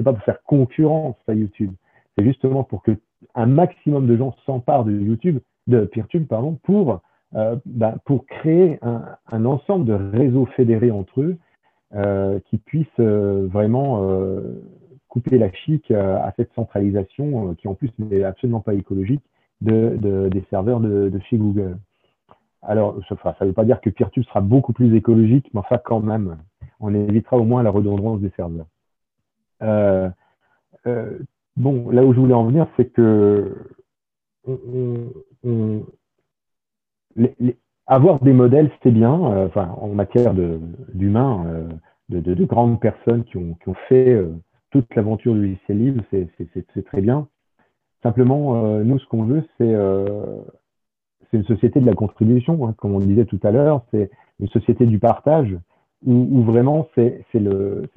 c'est 0.00 0.04
pas 0.04 0.14
pour 0.14 0.24
faire 0.24 0.42
concurrence 0.44 1.16
à 1.28 1.34
YouTube. 1.34 1.72
C'est 2.16 2.24
justement 2.24 2.64
pour 2.64 2.82
que 2.82 2.92
un 3.34 3.44
maximum 3.44 4.06
de 4.06 4.16
gens 4.16 4.34
s'emparent 4.46 4.86
de 4.86 4.92
YouTube, 4.92 5.40
de 5.66 5.84
PeerTube, 5.84 6.26
pardon, 6.26 6.58
pour 6.62 7.02
euh, 7.34 7.56
bah, 7.66 7.96
pour 8.06 8.24
créer 8.24 8.78
un, 8.80 9.44
ensemble 9.44 9.84
de 9.84 9.92
réseaux 9.92 10.46
fédérés 10.56 10.90
entre 10.90 11.20
eux 11.20 11.36
euh, 11.94 12.40
qui 12.48 12.56
puissent 12.56 12.86
euh, 12.98 13.46
vraiment 13.52 14.02
couper 15.08 15.36
la 15.36 15.52
chic 15.52 15.90
à 15.90 16.32
cette 16.36 16.54
centralisation 16.54 17.54
qui 17.56 17.68
en 17.68 17.74
plus 17.74 17.90
n'est 17.98 18.24
absolument 18.24 18.60
pas 18.60 18.72
écologique 18.72 19.22
de, 19.60 19.98
de 20.00 20.28
des 20.28 20.44
serveurs 20.48 20.80
de, 20.80 21.10
de, 21.10 21.20
chez 21.28 21.36
Google. 21.36 21.76
Alors, 22.62 22.96
ça 23.06 23.34
ne 23.42 23.46
veut 23.48 23.52
pas 23.52 23.64
dire 23.64 23.82
que 23.82 23.90
Peertube 23.90 24.24
sera 24.24 24.40
beaucoup 24.40 24.72
plus 24.72 24.94
écologique, 24.96 25.50
mais 25.52 25.60
enfin 25.60 25.78
quand 25.84 26.00
même, 26.00 26.38
on 26.78 26.94
évitera 26.94 27.36
au 27.36 27.44
moins 27.44 27.62
la 27.62 27.70
redondance 27.70 28.20
des 28.20 28.30
serveurs. 28.30 28.66
Euh, 29.62 30.08
euh, 30.86 31.18
bon, 31.56 31.90
là 31.90 32.04
où 32.04 32.12
je 32.14 32.20
voulais 32.20 32.34
en 32.34 32.46
venir, 32.46 32.66
c'est 32.76 32.86
que 32.86 33.54
avoir 37.86 38.20
des 38.22 38.32
modèles, 38.32 38.70
c'est 38.82 38.92
bien, 38.92 39.32
euh, 39.32 39.48
en 39.56 39.88
matière 39.88 40.32
d'humains, 40.94 41.44
euh, 41.46 41.68
de, 42.08 42.20
de, 42.20 42.34
de, 42.34 42.44
grandes 42.44 42.80
personnes 42.80 43.24
qui 43.24 43.36
ont, 43.36 43.54
qui 43.54 43.68
ont 43.68 43.74
fait 43.88 44.10
euh, 44.10 44.32
toute 44.70 44.94
l'aventure 44.94 45.34
du 45.34 45.40
logiciel 45.40 45.78
libre, 45.78 46.04
c'est 46.10 46.84
très 46.84 47.00
bien. 47.00 47.26
Simplement, 48.02 48.64
euh, 48.64 48.84
nous, 48.84 48.98
ce 48.98 49.06
qu'on 49.06 49.24
veut, 49.24 49.44
c'est 49.58 49.74
c'est 51.30 51.36
une 51.36 51.44
société 51.44 51.80
de 51.80 51.86
la 51.86 51.94
contribution, 51.94 52.66
hein, 52.66 52.74
comme 52.76 52.94
on 52.94 52.98
disait 52.98 53.24
tout 53.24 53.38
à 53.44 53.52
l'heure, 53.52 53.84
c'est 53.92 54.10
une 54.40 54.48
société 54.48 54.84
du 54.86 54.98
partage, 54.98 55.56
où, 56.04 56.12
où 56.12 56.42
vraiment, 56.42 56.88
c'est 56.94 57.24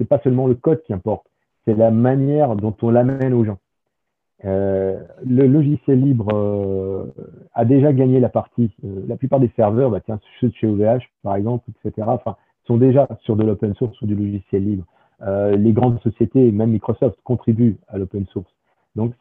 pas 0.08 0.20
seulement 0.22 0.46
le 0.46 0.54
code 0.54 0.82
qui 0.82 0.92
importe, 0.92 1.26
c'est 1.64 1.74
la 1.74 1.90
manière 1.90 2.56
dont 2.56 2.74
on 2.82 2.90
l'amène 2.90 3.32
aux 3.34 3.44
gens. 3.44 3.58
Euh, 4.44 5.00
le 5.24 5.46
logiciel 5.46 6.00
libre 6.00 6.28
euh, 6.34 7.06
a 7.54 7.64
déjà 7.64 7.92
gagné 7.92 8.20
la 8.20 8.28
partie. 8.28 8.70
Euh, 8.84 9.02
la 9.08 9.16
plupart 9.16 9.40
des 9.40 9.50
serveurs, 9.56 9.90
bah, 9.90 10.00
tiens, 10.04 10.20
ceux 10.40 10.48
de 10.48 10.54
chez 10.54 10.66
OVH 10.66 11.04
par 11.22 11.36
exemple, 11.36 11.70
etc., 11.84 12.08
sont 12.66 12.76
déjà 12.76 13.08
sur 13.22 13.36
de 13.36 13.44
l'open 13.44 13.74
source 13.74 14.00
ou 14.02 14.06
du 14.06 14.14
logiciel 14.14 14.64
libre. 14.64 14.84
les 15.20 15.72
grandes 15.72 16.00
sociétés, 16.00 16.50
même 16.50 16.70
Microsoft, 16.70 17.18
contribuent 17.22 17.76
à 17.88 17.98
l'open 17.98 18.26
source. 18.26 18.50
Donc, 18.96 19.12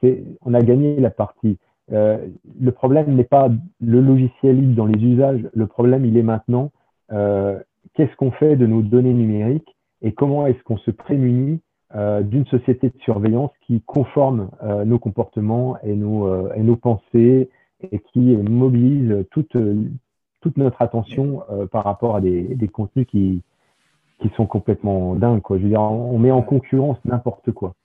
on 0.41 0.53
a 0.53 0.61
gagné 0.61 0.97
la 1.01 1.09
partie. 1.09 1.57
le 1.89 2.71
problème 2.71 3.13
n'est 3.15 3.25
pas 3.25 3.49
le 3.81 3.99
logiciel 3.99 4.61
libre 4.61 4.75
dans 4.75 4.85
les 4.85 5.01
usages, 5.03 5.45
le 5.53 5.67
problème, 5.67 6.05
il 6.05 6.15
est 6.15 6.23
maintenant 6.23 6.71
qu'est-ce 7.09 8.15
qu'on 8.15 8.31
fait 8.31 8.55
de 8.55 8.65
nos 8.65 8.81
données 8.81 9.13
numériques 9.13 9.75
et 10.01 10.13
comment 10.13 10.47
est-ce 10.47 10.63
qu'on 10.63 10.77
se 10.77 10.91
prémunit 10.91 11.59
d'une 11.93 12.45
société 12.47 12.89
de 12.89 12.97
surveillance 13.01 13.51
qui 13.67 13.81
conforme 13.81 14.49
nos 14.85 14.97
comportements 14.97 15.77
et 15.83 15.95
nos, 15.95 16.51
et 16.53 16.61
nos 16.61 16.75
pensées 16.75 17.49
et 17.91 17.99
qui 17.99 18.19
mobilise 18.19 19.25
toute, 19.31 19.55
toute 20.43 20.57
notre 20.57 20.81
attention 20.81 21.43
euh, 21.49 21.65
par 21.65 21.85
rapport 21.85 22.17
à 22.17 22.21
des, 22.21 22.41
des, 22.55 22.67
contenus 22.67 23.07
qui, 23.07 23.41
qui 24.21 24.29
sont 24.35 24.45
complètement 24.45 25.15
dingues. 25.15 25.41
Quoi. 25.41 25.57
Je 25.57 25.63
veux 25.63 25.69
dire, 25.69 25.81
on 25.81 26.19
met 26.19 26.31
en 26.31 26.41
concurrence 26.41 26.97
n'importe 27.05 27.51
quoi. 27.51 27.75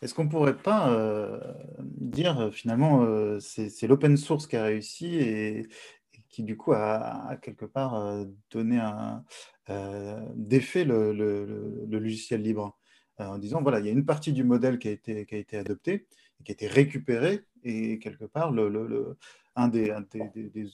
Est-ce 0.00 0.14
qu'on 0.14 0.24
ne 0.24 0.30
pourrait 0.30 0.56
pas 0.56 0.90
euh, 0.90 1.38
dire 1.80 2.40
euh, 2.40 2.50
finalement 2.50 3.04
c'est 3.40 3.86
l'open 3.86 4.16
source 4.16 4.46
qui 4.46 4.56
a 4.56 4.64
réussi 4.64 5.16
et, 5.16 5.66
qui 6.30 6.44
du 6.44 6.56
coup 6.56 6.72
a, 6.72 7.36
quelque 7.42 7.64
part 7.64 8.24
donné 8.52 8.78
un 8.78 9.24
défait 10.36 10.84
le, 10.84 11.12
le, 11.12 11.44
le, 11.90 11.98
logiciel 11.98 12.40
libre? 12.40 12.78
En 13.28 13.38
disant 13.38 13.62
voilà 13.62 13.80
il 13.80 13.86
y 13.86 13.88
a 13.88 13.92
une 13.92 14.06
partie 14.06 14.32
du 14.32 14.44
modèle 14.44 14.78
qui 14.78 14.88
a 14.88 14.92
été, 14.92 15.26
qui 15.26 15.34
a 15.34 15.38
été 15.38 15.56
adoptée 15.56 16.06
qui 16.44 16.52
a 16.52 16.54
été 16.54 16.66
récupérée 16.66 17.44
et 17.64 17.98
quelque 17.98 18.24
part 18.24 18.52
le, 18.52 19.16
un 19.56 19.68
des, 19.68 19.92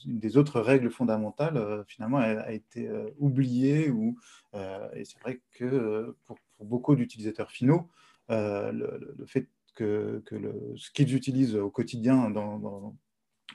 une 0.05 0.19
des 0.19 0.37
autres 0.37 0.61
règles 0.61 0.91
fondamentales, 0.91 1.57
euh, 1.57 1.83
finalement, 1.87 2.17
a, 2.17 2.51
été 2.51 2.87
euh, 2.87 3.09
oublié. 3.19 3.89
Ou, 3.89 4.17
euh, 4.53 4.87
et 4.93 5.03
c'est 5.03 5.19
vrai 5.19 5.41
que 5.53 6.15
pour, 6.25 6.37
beaucoup 6.59 6.95
d'utilisateurs 6.95 7.51
finaux, 7.51 7.89
le, 8.29 9.25
fait 9.25 9.49
que, 9.75 10.23
que 10.25 10.35
ce 10.75 10.89
qu'ils 10.91 11.15
utilisent 11.15 11.55
au 11.55 11.69
quotidien 11.69 12.29
dans, 12.29 12.95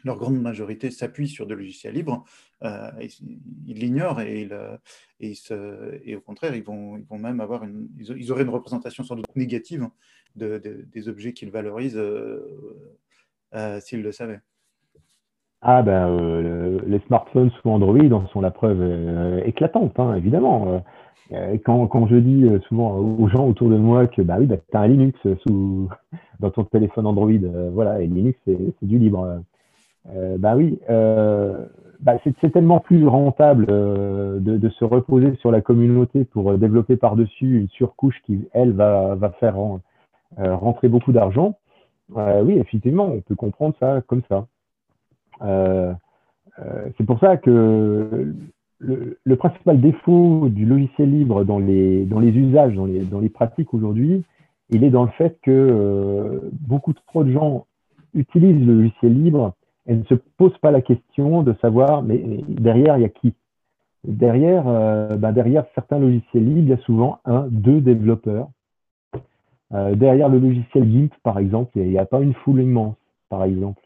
leur 0.05 0.19
grande 0.19 0.41
majorité 0.41 0.91
s'appuie 0.91 1.29
sur 1.29 1.47
des 1.47 1.55
logiciels 1.55 1.95
libres, 1.95 2.25
ils 2.63 3.79
l'ignorent 3.79 4.21
et, 4.21 4.49
et, 5.21 6.17
au 6.17 6.21
contraire, 6.21 6.55
ils 6.55 6.63
vont, 6.63 6.97
ils 6.97 7.05
vont 7.05 7.19
même 7.19 7.41
avoir 7.41 7.65
ils 7.99 8.33
auraient 8.33 8.43
une 8.43 8.49
représentation 8.49 9.05
sans 9.05 9.17
doute 9.17 9.37
négative 9.37 9.89
de, 10.37 10.59
des 10.59 11.09
objets 11.09 11.33
qu'ils 11.33 11.51
valorisent 11.51 12.01
s'ils 13.81 14.03
le 14.03 14.13
savaient. 14.13 14.41
Ah 15.65 15.83
ben 15.83 16.09
euh, 16.09 16.81
les 16.89 16.99
smartphones 17.07 17.51
sous 17.51 17.71
Android 17.71 18.11
en 18.11 18.27
sont 18.29 18.41
la 18.41 18.51
preuve 18.51 18.79
euh, 18.81 19.41
éclatante, 19.45 19.99
hein, 20.01 20.17
évidemment. 20.17 20.83
Euh, 21.33 21.57
quand, 21.65 21.87
quand, 21.87 22.09
je 22.09 22.17
dis 22.17 22.45
souvent 22.69 22.97
aux 22.99 23.29
gens 23.29 23.47
autour 23.47 23.71
de 23.71 23.77
moi 23.77 24.09
que 24.09 24.21
bah 24.23 24.37
oui, 24.41 24.47
bah, 24.47 24.57
tu 24.57 24.77
as 24.77 24.81
un 24.81 24.89
Linux 24.89 25.19
sous, 25.47 25.89
dans 26.41 26.51
ton 26.51 26.65
téléphone 26.65 27.07
Android, 27.07 27.31
voilà, 27.73 28.03
et 28.03 28.07
Linux 28.07 28.39
c'est 28.45 28.59
du 28.83 28.99
libre. 28.99 29.41
Bah 30.39 30.57
oui, 30.57 30.79
bah, 32.01 32.19
c'est 32.25 32.53
tellement 32.53 32.81
plus 32.81 33.07
rentable 33.07 33.67
de, 33.67 34.41
de, 34.41 34.69
se 34.71 34.85
reposer 34.85 35.37
sur 35.37 35.51
la 35.53 35.61
communauté 35.61 36.25
pour 36.25 36.59
développer 36.59 36.97
par-dessus 36.97 37.61
une 37.61 37.69
surcouche 37.69 38.21
qui, 38.27 38.49
elle, 38.53 38.73
va, 38.73 39.17
faire 39.39 39.57
rentrer 40.37 40.89
beaucoup 40.89 41.13
d'argent. 41.13 41.57
oui, 42.17 42.59
effectivement, 42.59 43.07
on 43.07 43.21
peut 43.21 43.37
comprendre 43.37 43.75
ça 43.79 44.03
comme 44.07 44.23
ça. 44.29 44.47
Euh, 45.43 45.93
euh, 46.59 46.89
c'est 46.97 47.05
pour 47.05 47.19
ça 47.19 47.37
que 47.37 48.35
le, 48.79 49.37
principal 49.37 49.81
défaut 49.81 50.49
du 50.49 50.67
logiciel 50.67 51.11
libre 51.11 51.45
dans 51.45 51.59
les, 51.59 52.07
usages, 52.11 52.75
dans 52.75 53.21
les, 53.21 53.29
pratiques 53.29 53.73
aujourd'hui, 53.75 54.25
il 54.71 54.85
est 54.85 54.91
dans 54.91 55.05
le 55.05 55.11
fait 55.11 55.39
que 55.43 55.51
euh, 55.51 56.51
beaucoup 56.53 56.93
trop 56.93 57.25
de 57.25 57.33
gens 57.33 57.67
utilisent 58.15 58.67
le 58.67 58.75
logiciel 58.75 59.23
libre 59.23 59.55
et 59.87 59.95
ne 59.95 60.05
se 60.05 60.15
posent 60.15 60.59
pas 60.59 60.71
la 60.71 60.81
question 60.81 61.43
de 61.43 61.55
savoir, 61.61 62.03
mais, 62.03 62.19
derrière, 62.49 62.97
il 62.99 63.03
y 63.03 63.07
a 63.07 63.09
qui? 63.09 63.35
Derrière, 64.05 64.65
ben 65.17 65.31
derrière 65.31 65.65
certains 65.77 66.01
logiciels 66.01 66.45
libres, 66.45 66.61
il 66.61 66.69
y 66.69 66.73
a 66.73 66.79
souvent 66.79 67.21
un, 67.25 67.47
deux 67.49 67.81
développeurs. 67.81 68.49
derrière 69.71 70.29
le 70.29 70.41
logiciel 70.41 70.91
GIMP, 70.91 71.13
par 71.23 71.39
exemple, 71.39 71.71
il 71.77 71.89
n'y 71.89 71.99
a, 71.99 72.05
pas 72.05 72.21
une 72.21 72.35
foule 72.35 72.63
immense, 72.63 72.97
par 73.29 73.45
exemple. 73.45 73.81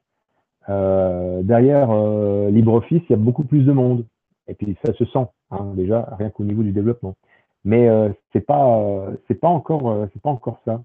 Euh, 0.69 1.43
derrière 1.43 1.91
euh, 1.91 2.51
LibreOffice, 2.51 3.03
il 3.09 3.13
y 3.13 3.15
a 3.15 3.19
beaucoup 3.19 3.45
plus 3.45 3.65
de 3.65 3.73
monde. 3.73 4.05
Et 4.49 4.55
puis 4.55 4.77
ça 4.85 4.93
se 4.95 5.05
sent 5.07 5.27
hein, 5.51 5.73
déjà 5.75 6.09
rien 6.19 6.31
qu'au 6.31 6.45
niveau 6.45 6.63
du 6.63 6.73
développement. 6.73 7.15
Mais 7.65 7.89
euh, 7.89 8.11
pas 8.47 9.49
encore 9.49 10.07
c'est 10.13 10.23
pas 10.23 10.31
encore 10.31 10.61
ça. 10.65 10.83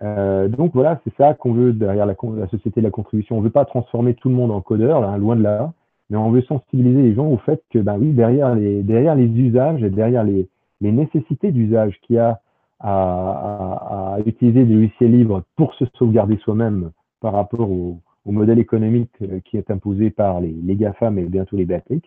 Donc 0.00 0.72
voilà, 0.74 1.00
c'est 1.04 1.14
ça 1.16 1.34
qu'on 1.34 1.52
veut 1.52 1.72
derrière 1.72 2.06
la, 2.06 2.14
société 2.50 2.80
de 2.80 2.86
la 2.86 2.90
contribution. 2.90 3.36
On 3.36 3.40
veut 3.40 3.50
pas 3.50 3.64
transformer 3.64 4.14
tout 4.14 4.28
le 4.28 4.34
monde 4.34 4.50
en 4.50 4.60
codeur, 4.60 5.18
loin 5.18 5.34
de 5.36 5.42
là, 5.42 5.72
mais 6.10 6.16
on 6.16 6.30
veut 6.30 6.42
sensibiliser 6.42 7.02
les 7.02 7.14
gens 7.14 7.26
au 7.26 7.38
fait 7.38 7.62
que 7.70 7.78
bah 7.78 7.96
oui, 7.98 8.12
derrière 8.12 8.54
les 8.54 9.26
usages 9.26 9.82
et 9.82 9.90
derrière 9.90 10.24
les, 10.24 10.48
nécessités 10.80 11.50
d'usage 11.50 11.98
qu'il 12.02 12.16
y 12.16 12.18
a 12.18 12.40
à, 12.80 14.18
utiliser 14.24 14.64
des 14.64 14.74
logiciels 14.74 15.10
libres 15.10 15.42
pour 15.56 15.74
se 15.74 15.84
sauvegarder 15.94 16.36
soi-même 16.38 16.92
par 17.20 17.32
rapport 17.32 17.70
au, 17.70 17.98
modèle 18.26 18.58
économique 18.58 19.10
euh, 19.22 19.40
qui 19.46 19.56
est 19.56 19.70
imposé 19.70 20.10
par 20.10 20.42
les, 20.42 20.54
les 20.62 20.76
GAFAM 20.76 21.18
et 21.18 21.24
bientôt 21.24 21.56
les 21.56 21.64
Béatrix, 21.64 22.02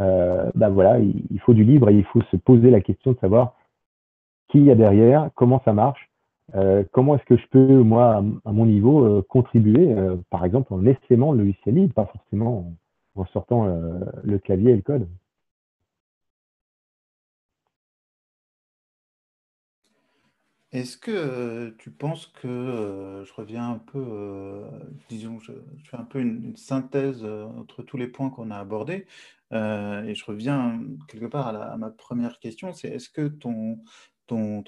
euh, 0.00 0.50
ben 0.54 0.68
voilà, 0.68 1.00
il, 1.00 1.40
faut 1.40 1.52
du 1.52 1.64
libre 1.64 1.90
et 1.90 1.96
il 1.96 2.04
faut 2.04 2.22
se 2.30 2.36
poser 2.36 2.70
la 2.70 2.80
question 2.80 3.10
de 3.10 3.18
savoir 3.18 3.56
qui 4.48 4.58
il 4.58 4.64
y 4.64 4.70
a 4.70 4.76
derrière, 4.76 5.30
comment 5.34 5.60
ça 5.64 5.72
marche, 5.72 6.11
euh, 6.54 6.84
comment 6.92 7.16
est-ce 7.16 7.24
que 7.24 7.36
je 7.36 7.46
peux, 7.50 7.82
moi, 7.82 8.22
à, 8.44 8.52
mon 8.52 8.66
niveau, 8.66 9.22
contribuer, 9.22 9.94
par 10.30 10.44
exemple, 10.44 10.72
en 10.74 10.84
essaimant 10.86 11.32
le 11.32 11.44
logiciel 11.44 11.88
pas 11.90 12.06
forcément 12.06 12.72
en, 13.14 13.24
sortant 13.26 13.66
le 14.22 14.38
clavier 14.38 14.72
et 14.72 14.76
le 14.76 14.82
code? 14.82 15.06
Est-ce 20.72 20.96
que 20.96 21.10
euh, 21.10 21.70
tu 21.78 21.90
penses 21.90 22.26
que 22.26 22.48
euh, 22.48 23.24
je 23.26 23.32
reviens 23.34 23.72
un 23.72 23.78
peu, 23.78 24.02
euh, 24.02 24.66
disons, 25.10 25.38
je, 25.38 25.52
fais 25.84 25.98
un 25.98 26.04
peu 26.04 26.18
une, 26.20 26.56
synthèse 26.56 27.24
entre 27.24 27.82
tous 27.82 27.98
les 27.98 28.08
points 28.08 28.30
qu'on 28.30 28.50
a 28.50 28.56
abordés 28.56 29.06
et 29.52 30.14
je 30.14 30.24
reviens 30.24 30.80
quelque 31.08 31.26
part 31.26 31.48
à, 31.48 31.76
ma 31.76 31.90
première 31.90 32.38
question, 32.38 32.72
c'est 32.72 32.88
est-ce 32.88 33.10
que 33.10 33.28
ton, 33.28 33.78
ton, 34.26 34.62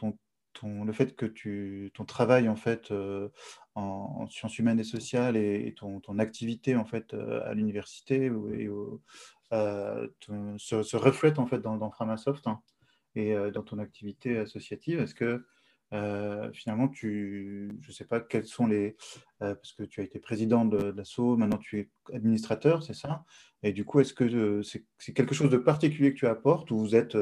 le 0.62 0.92
fait 0.92 1.16
que 1.16 1.88
ton 1.88 2.04
travail 2.04 2.48
en 2.48 2.56
fait 2.56 2.92
en, 3.74 4.26
sciences 4.28 4.58
humaines 4.58 4.80
et 4.80 4.84
sociales 4.84 5.36
et, 5.36 5.74
ton, 5.76 6.00
ton, 6.00 6.18
activité 6.18 6.76
en 6.76 6.84
fait 6.84 7.14
à 7.14 7.54
l'université 7.54 8.26
et 8.26 8.68
se, 9.50 10.96
reflète 10.96 11.38
en 11.38 11.46
fait 11.46 11.58
dans, 11.58 11.76
dans 11.76 11.90
Framasoft 11.90 12.46
hein, 12.46 12.60
et 13.14 13.34
dans 13.52 13.62
ton 13.62 13.78
activité 13.78 14.38
associative, 14.38 15.00
est-ce 15.00 15.14
que 15.14 15.44
euh, 15.94 16.50
finalement, 16.52 16.88
tu, 16.88 17.70
je 17.80 17.88
ne 17.88 17.92
sais 17.92 18.04
pas 18.04 18.20
quels 18.20 18.46
sont 18.46 18.66
les. 18.66 18.96
Euh, 19.42 19.54
parce 19.54 19.72
que 19.72 19.84
tu 19.84 20.00
as 20.00 20.04
été 20.04 20.18
président 20.18 20.64
de, 20.64 20.92
l'ASSO, 20.96 21.36
maintenant 21.36 21.58
tu 21.58 21.78
es 21.78 21.90
administrateur, 22.12 22.82
c'est 22.82 22.94
ça? 22.94 23.24
Et 23.62 23.72
du 23.72 23.84
coup, 23.84 24.00
est-ce 24.00 24.12
que 24.12 24.24
euh, 24.24 24.62
c'est 24.62 25.12
quelque 25.12 25.34
chose 25.34 25.50
de 25.50 25.56
particulier 25.56 26.12
que 26.12 26.18
tu 26.18 26.26
apportes 26.26 26.70
ou 26.70 26.78
vous 26.78 26.96
êtes. 26.96 27.16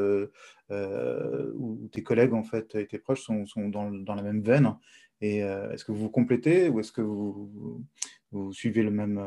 ou 0.72 1.88
tes 1.92 2.02
collègues, 2.02 2.32
en 2.32 2.42
fait, 2.42 2.74
et 2.74 2.86
tes 2.86 2.98
proches 2.98 3.22
sont, 3.22 3.44
sont 3.46 3.68
dans, 3.68 3.90
dans, 3.90 4.14
la 4.14 4.22
même 4.22 4.40
veine? 4.40 4.74
Et 5.20 5.38
est-ce 5.38 5.84
que 5.84 5.92
vous 5.92 5.98
vous 5.98 6.10
complétez 6.10 6.68
ou 6.68 6.80
est-ce 6.80 6.90
que 6.90 7.02
vous, 7.02 7.84
vous, 8.32 8.52
suivez 8.52 8.82
le 8.82 8.90
même, 8.90 9.20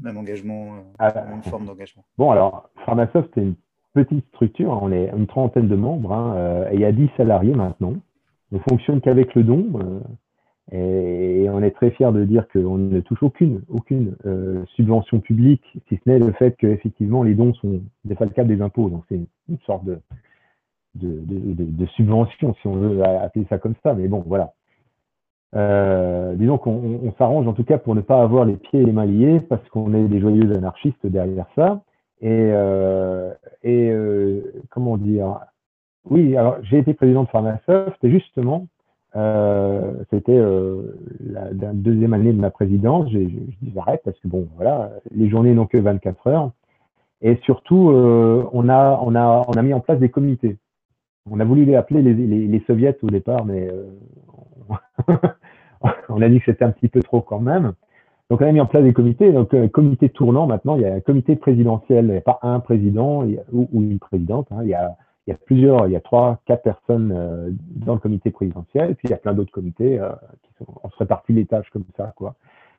même 0.00 0.16
engagement, 0.16 0.92
la 0.98 1.24
même 1.26 1.42
forme 1.42 1.66
d'engagement? 1.66 2.04
Bon, 2.16 2.30
alors, 2.30 2.70
Pharmasoft, 2.86 3.30
c'est 3.34 3.42
une 3.42 3.56
petite 3.92 4.26
structure, 4.28 4.70
on 4.82 4.90
est 4.90 5.10
une 5.10 5.26
trentaine 5.26 5.68
de 5.68 5.76
membres, 5.76 6.12
hein, 6.12 6.66
et 6.72 6.76
il 6.76 6.80
y 6.80 6.84
a 6.84 6.92
10 6.92 7.10
salariés 7.16 7.54
maintenant 7.54 7.94
ne 8.52 8.58
fonctionne 8.58 9.00
qu'avec 9.00 9.34
le 9.34 9.44
don. 9.44 9.66
Euh, 9.74 10.00
et, 10.72 11.48
on 11.50 11.62
est 11.62 11.72
très 11.72 11.90
fiers 11.90 12.12
de 12.12 12.24
dire 12.24 12.46
qu'on 12.48 12.78
ne 12.78 13.00
touche 13.00 13.22
aucune, 13.22 13.62
aucune 13.68 14.16
euh, 14.26 14.64
subvention 14.76 15.20
publique, 15.20 15.64
si 15.88 15.96
ce 15.96 16.08
n'est 16.08 16.18
le 16.18 16.32
fait 16.32 16.56
qu'effectivement 16.56 17.22
les 17.22 17.34
dons 17.34 17.54
sont 17.54 17.80
défalcables 18.04 18.48
des 18.48 18.62
impôts. 18.62 18.88
Donc 18.88 19.04
c'est 19.08 19.16
une, 19.16 19.58
sorte 19.66 19.84
de, 19.84 20.00
de, 20.94 21.22
de, 21.26 21.86
subvention, 21.86 22.54
si 22.60 22.66
on 22.66 22.74
veut 22.74 23.02
appeler 23.02 23.46
ça 23.48 23.58
comme 23.58 23.74
ça. 23.82 23.94
Mais 23.94 24.06
bon, 24.06 24.22
voilà. 24.26 24.52
Euh, 25.56 26.36
disons 26.36 26.58
qu'on 26.58 27.00
on, 27.02 27.12
s'arrange 27.18 27.48
en 27.48 27.52
tout 27.52 27.64
cas 27.64 27.78
pour 27.78 27.96
ne 27.96 28.00
pas 28.00 28.22
avoir 28.22 28.44
les 28.44 28.56
pieds 28.56 28.82
et 28.82 28.84
les 28.84 28.92
mains 28.92 29.06
liés 29.06 29.40
parce 29.40 29.68
qu'on 29.70 29.92
est 29.94 30.06
des 30.06 30.20
joyeux 30.20 30.54
anarchistes 30.56 31.04
derrière 31.04 31.46
ça. 31.56 31.82
Et, 32.22 32.52
et 33.62 33.92
comment 34.68 34.98
dire, 34.98 35.40
oui, 36.08 36.36
alors 36.36 36.56
j'ai 36.62 36.78
été 36.78 36.94
président 36.94 37.24
de 37.24 37.28
Pharmasoft 37.28 38.02
et 38.02 38.10
justement, 38.10 38.66
euh, 39.16 39.92
c'était 40.10 40.36
euh, 40.36 40.96
la, 41.20 41.72
deuxième 41.72 42.14
année 42.14 42.32
de 42.32 42.40
ma 42.40 42.50
présidence. 42.50 43.10
J'ai 43.10 43.26
dit 43.26 43.72
j'arrête 43.74 44.02
parce 44.04 44.18
que 44.20 44.28
bon, 44.28 44.48
voilà, 44.56 44.90
les 45.10 45.28
journées 45.28 45.52
n'ont 45.52 45.66
que 45.66 45.78
24 45.78 46.26
heures. 46.28 46.52
Et 47.22 47.36
surtout, 47.44 47.90
euh, 47.90 48.44
on, 48.52 48.68
a, 48.68 48.98
on, 49.02 49.14
a, 49.14 49.44
on 49.46 49.52
a 49.52 49.62
mis 49.62 49.74
en 49.74 49.80
place 49.80 49.98
des 49.98 50.08
comités. 50.08 50.56
On 51.30 51.38
a 51.38 51.44
voulu 51.44 51.64
les 51.66 51.74
appeler 51.74 52.02
les, 52.02 52.64
soviets 52.66 52.96
au 53.02 53.08
départ, 53.08 53.44
mais 53.44 53.68
on 56.08 56.22
a 56.22 56.28
dit 56.28 56.38
que 56.38 56.46
c'était 56.46 56.64
un 56.64 56.70
petit 56.70 56.88
peu 56.88 57.02
trop 57.02 57.20
quand 57.20 57.40
même. 57.40 57.74
Donc, 58.30 58.40
on 58.40 58.46
a 58.46 58.52
mis 58.52 58.60
en 58.60 58.66
place 58.66 58.84
des 58.84 58.94
comités. 58.94 59.30
Donc, 59.32 59.54
comité 59.70 60.08
tournant, 60.08 60.46
maintenant, 60.46 60.76
il 60.76 60.82
y 60.82 60.86
a 60.86 60.94
un 60.94 61.00
comité 61.00 61.36
présidentiel. 61.36 62.06
Il 62.06 62.12
n'y 62.12 62.16
a 62.16 62.22
pas 62.22 62.38
un 62.42 62.58
président 62.58 63.24
ou, 63.52 63.68
une 63.74 63.98
présidente. 63.98 64.48
Hein. 64.50 64.60
il, 64.62 64.68
y 64.68 64.74
a, 64.74 64.96
il, 65.26 65.30
y 65.30 65.32
a, 65.32 65.36
plusieurs, 65.36 65.86
il 65.86 65.92
y 65.92 65.96
a 65.96 66.00
trois, 66.00 66.40
quatre 66.46 66.62
personnes 66.62 67.12
euh, 67.14 67.50
dans 67.76 67.94
le 67.94 68.00
comité 68.00 68.30
présidentiel. 68.30 68.90
Et 68.90 68.94
puis, 68.94 69.08
il 69.08 69.10
y 69.10 69.14
a 69.14 69.18
plein 69.18 69.34
d'autres 69.34 69.52
comités 69.52 69.98
euh, 69.98 70.10
qui 70.42 70.52
sont, 70.58 70.66
on 70.82 70.90
se 70.90 70.96
répartit 70.96 71.32
les 71.32 71.46
tâches 71.46 71.68
comme 71.70 71.84
ça, 71.96 72.12
quoi. 72.16 72.34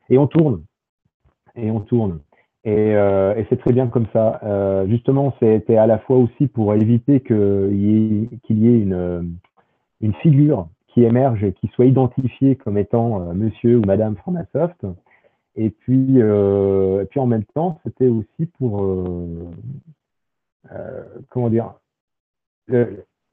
Et 0.10 0.18
on 0.18 0.28
tourne. 0.28 0.64
Et 1.56 1.70
on 1.72 1.82
tourne. 1.82 2.20
Et, 2.64 2.96
euh, 2.96 3.42
c'est 3.50 3.60
très 3.60 3.74
bien 3.74 3.88
comme 3.88 4.08
ça. 4.14 4.40
Justement, 4.88 5.34
c'était 5.40 5.78
à 5.78 5.88
la 5.88 6.00
fois 6.00 6.18
aussi 6.18 6.48
pour 6.48 6.74
éviter 6.74 7.22
qu'il 7.22 7.36
y, 7.36 8.26
ait, 8.26 8.54
y 8.54 8.68
ait 8.68 8.80
une, 8.80 9.38
une 10.02 10.14
figure 10.16 10.68
qui 10.88 11.04
émerge 11.04 11.44
et 11.44 11.54
qui 11.54 11.68
soit 11.70 11.86
identifiée 11.86 12.56
comme 12.56 12.78
étant 12.78 13.34
monsieur 13.34 13.78
ou 13.78 13.82
madame 13.86 14.16
Framasoft 14.18 14.86
et 15.56 15.70
puis, 15.70 16.20
et 16.20 17.06
puis 17.10 17.20
en 17.20 17.26
même 17.26 17.46
temps, 17.46 17.80
c'était 17.84 18.08
aussi 18.08 18.46
pour, 18.58 18.86
comment 21.30 21.50
dire, 21.50 21.74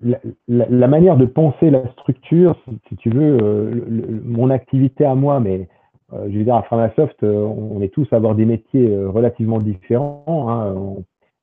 la, 0.01 0.19
la, 0.49 0.89
manière 0.89 1.17
de 1.17 1.27
penser 1.27 1.71
la 1.71 1.87
structure, 1.93 2.57
si, 2.89 2.97
tu 2.97 3.11
veux, 3.11 3.85
mon 4.25 4.51
activité 4.51 5.05
à 5.05 5.15
moi, 5.15 5.41
mais 5.41 5.69
je 6.13 6.39
veux 6.39 6.45
dire, 6.45 6.55
à 6.55 6.63
Framasoft, 6.63 7.23
on, 7.23 7.81
est 7.83 7.93
tous 7.93 8.07
à 8.13 8.17
avoir 8.17 8.35
des 8.35 8.45
métiers 8.45 8.97
relativement 9.07 9.59
différents. 9.59 10.25
Hein, 10.49 10.75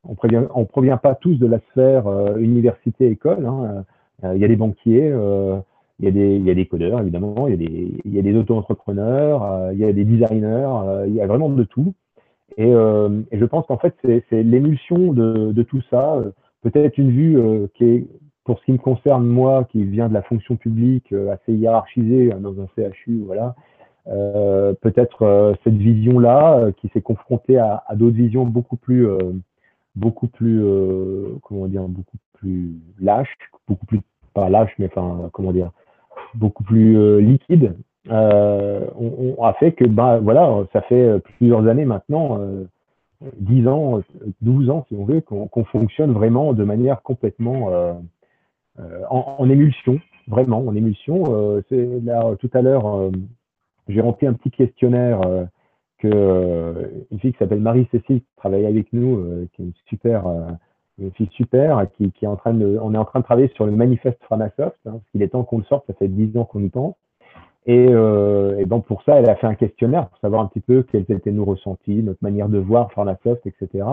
on, 0.07 0.15
on 0.55 0.65
provient 0.65 0.97
pas 0.97 1.15
tous 1.15 1.35
de 1.35 1.47
la 1.47 1.59
sphère 1.71 2.07
université-école. 2.37 3.45
Hein, 3.45 3.83
il 4.33 4.39
y 4.39 4.45
a 4.45 4.47
des 4.47 4.55
banquiers, 4.55 5.13
il 5.99 6.09
y, 6.09 6.43
y 6.43 6.51
a 6.51 6.53
des 6.53 6.65
codeurs, 6.65 6.99
évidemment, 6.99 7.47
il 7.47 8.01
y 8.05 8.19
a 8.19 8.21
des, 8.21 8.35
auto-entrepreneurs, 8.35 9.43
euh, 9.43 9.73
il 9.73 9.79
y 9.79 9.85
a 9.85 9.93
des 9.93 10.03
designers, 10.03 10.69
euh, 10.85 11.05
il 11.07 11.13
y 11.13 11.21
a 11.21 11.27
vraiment 11.27 11.49
de 11.49 11.63
tout. 11.63 11.93
Et, 12.57 12.65
euh, 12.65 13.21
je 13.31 13.45
pense 13.45 13.65
qu'en 13.67 13.77
fait, 13.77 13.95
c'est 14.03 14.43
l'émulsion 14.43 15.13
de, 15.13 15.63
tout 15.63 15.81
ça. 15.89 16.21
Peut-être 16.71 16.97
une 16.97 17.11
vue 17.11 17.37
qui 17.75 17.83
est, 17.85 18.07
pour 18.43 18.59
ce 18.59 18.65
qui 18.65 18.71
me 18.71 18.77
concerne, 18.77 19.25
moi, 19.25 19.65
qui 19.65 19.83
vient 19.83 20.09
de 20.09 20.13
la 20.13 20.23
fonction 20.23 20.55
publique, 20.55 21.13
assez 21.31 21.53
hiérarchisée 21.53 22.33
hein, 22.33 22.39
dans 22.41 22.59
un 22.59 22.67
CHU, 22.75 23.23
voilà. 23.25 23.55
Peut-être 24.81 25.55
cette 25.63 25.75
vision-là 25.75 26.71
qui 26.77 26.89
s'est 26.89 27.01
confrontée 27.01 27.57
à, 27.57 27.83
d'autres 27.93 28.15
visions 28.15 28.45
beaucoup 28.45 28.77
plus, 28.77 29.07
beaucoup 29.95 30.27
plus, 30.27 30.63
comment 31.43 31.67
dire, 31.67 31.83
beaucoup 31.87 32.17
plus 32.33 32.71
lâches, 32.99 33.37
beaucoup 33.67 33.85
plus 33.85 34.01
pas 34.33 34.49
lâches, 34.49 34.73
mais 34.77 34.87
enfin, 34.87 35.29
comment 35.33 35.51
dire, 35.51 35.71
beaucoup 36.35 36.63
plus 36.63 36.97
euh, 36.97 37.19
liquide, 37.19 37.75
euh, 38.09 38.85
on, 38.99 39.43
a 39.43 39.53
fait 39.53 39.71
que, 39.71 39.85
bah, 39.85 40.19
voilà, 40.21 40.63
ça 40.73 40.81
fait 40.81 41.19
plusieurs 41.37 41.67
années 41.67 41.85
maintenant, 41.85 42.39
10 43.37 43.65
euh, 43.65 43.69
ans, 43.69 44.01
12 44.41 44.69
ans, 44.69 44.85
si 44.87 44.95
on 44.95 45.05
veut, 45.05 45.21
qu'on 45.21 45.63
fonctionne 45.65 46.11
vraiment 46.11 46.53
de 46.53 46.63
manière 46.63 47.01
complètement 47.01 47.69
en, 49.09 49.49
émulsion, 49.49 49.99
vraiment 50.27 50.65
en 50.65 50.75
émulsion. 50.75 51.63
c'est 51.69 51.87
là, 52.03 52.35
tout 52.39 52.49
à 52.53 52.61
l'heure, 52.61 53.11
j'ai 53.87 54.01
rempli 54.01 54.27
un 54.27 54.33
petit 54.33 54.51
questionnaire 54.51 55.21
que 55.99 57.05
une 57.11 57.19
fille 57.19 57.31
qui 57.31 57.39
s'appelle 57.39 57.61
Marie-Cécile 57.61 58.21
qui 58.21 58.35
travaille 58.35 58.65
avec 58.65 58.91
nous, 58.91 59.47
qui 59.53 59.61
est 59.61 59.65
une 59.65 59.73
super 59.87 60.25
fille 61.15 61.29
super 61.31 61.85
qui, 61.97 62.11
est 62.21 62.27
en 62.27 62.35
train 62.35 62.53
de, 62.53 62.77
on 62.81 62.93
est 62.93 62.97
en 62.97 63.05
train 63.05 63.19
de 63.19 63.25
travailler 63.25 63.51
sur 63.55 63.65
le 63.65 63.71
manifeste 63.73 64.17
Framasoft, 64.23 64.59
hein, 64.85 64.91
parce 64.91 65.09
qu'il 65.11 65.21
est 65.21 65.29
temps 65.29 65.43
qu'on 65.43 65.57
le 65.57 65.65
sorte, 65.65 65.85
ça 65.87 65.93
fait 65.93 66.07
dix 66.07 66.37
ans 66.37 66.45
qu'on 66.45 66.63
y 66.63 66.69
pense. 66.69 66.95
Et, 67.65 67.87
euh, 67.89 68.59
et, 68.59 68.65
donc 68.65 68.85
pour 68.85 69.01
ça, 69.03 69.15
elle 69.15 69.29
a 69.29 69.35
fait 69.35 69.47
un 69.47 69.55
questionnaire 69.55 70.07
pour 70.09 70.19
savoir 70.19 70.41
un 70.41 70.47
petit 70.47 70.59
peu 70.59 70.83
quels 70.83 71.05
étaient 71.09 71.31
nos 71.31 71.45
ressentis, 71.45 72.03
notre 72.03 72.21
manière 72.21 72.47
de 72.47 72.59
voir 72.59 72.91
Framasoft, 72.91 73.45
etc. 73.47 73.85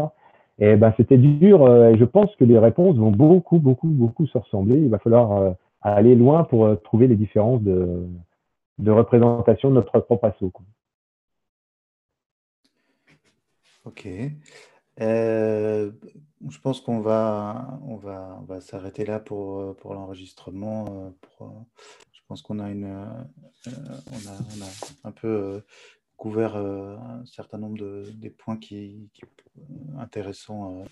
Et 0.58 0.76
ben 0.76 0.92
c'était 0.96 1.16
dur. 1.16 1.64
Euh, 1.64 1.90
et 1.90 1.98
je 1.98 2.04
pense 2.04 2.34
que 2.36 2.44
les 2.44 2.58
réponses 2.58 2.96
vont 2.96 3.10
beaucoup, 3.10 3.58
beaucoup, 3.58 3.88
beaucoup 3.88 4.26
se 4.26 4.36
ressembler. 4.36 4.76
Il 4.76 4.90
va 4.90 4.98
falloir 4.98 5.32
euh, 5.32 5.52
aller 5.80 6.14
loin 6.14 6.44
pour 6.44 6.68
trouver 6.82 7.06
les 7.06 7.16
différences 7.16 7.62
de, 7.62 8.06
représentation 8.86 9.70
de 9.70 9.74
notre 9.76 10.00
propre 10.00 10.26
assaut. 10.26 10.52
Ok. 13.84 14.06
Je 14.98 16.58
pense 16.60 16.80
qu'on 16.82 17.00
va, 17.00 17.80
on 17.86 17.96
va, 17.96 18.38
on 18.40 18.44
va 18.44 18.60
s'arrêter 18.60 19.06
là 19.06 19.18
pour, 19.18 19.74
pour 19.76 19.94
l'enregistrement. 19.94 21.14
Pense 22.32 22.40
qu'on 22.40 22.60
a, 22.60 22.70
une, 22.70 22.86
on 22.86 23.70
a, 23.70 24.38
on 24.56 24.62
a 24.62 25.08
un 25.08 25.12
peu 25.12 25.62
couvert 26.16 26.56
un 26.56 27.26
certain 27.26 27.58
nombre 27.58 27.76
de 27.76 28.04
des 28.14 28.30
points 28.30 28.56
qui, 28.56 29.10
qui 29.12 29.22
intéressants 29.98 30.82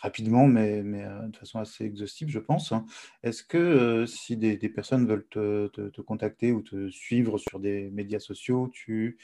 rapidement, 0.00 0.46
mais, 0.46 0.82
mais 0.82 1.04
de 1.28 1.36
façon 1.36 1.58
assez 1.58 1.84
exhaustive, 1.84 2.30
je 2.30 2.38
pense. 2.38 2.72
Hein. 2.72 2.86
Est-ce 3.22 3.42
que 3.42 4.06
si 4.06 4.38
des, 4.38 4.56
des, 4.56 4.70
personnes 4.70 5.06
veulent 5.06 5.26
te, 5.28 5.66
te, 5.68 5.88
te, 5.90 6.00
contacter 6.00 6.52
ou 6.52 6.62
te 6.62 6.88
suivre 6.88 7.36
sur 7.36 7.60
des 7.60 7.90
médias 7.90 8.20
sociaux, 8.20 8.70
tu 8.72 9.18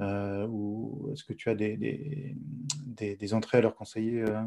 euh, 0.00 0.46
ou 0.48 1.10
est-ce 1.12 1.24
que 1.24 1.34
tu 1.34 1.50
as 1.50 1.54
des, 1.54 1.76
des, 1.76 3.16
des, 3.16 3.34
entrées 3.34 3.58
à 3.58 3.60
leur 3.60 3.74
conseiller 3.74 4.22
euh? 4.22 4.40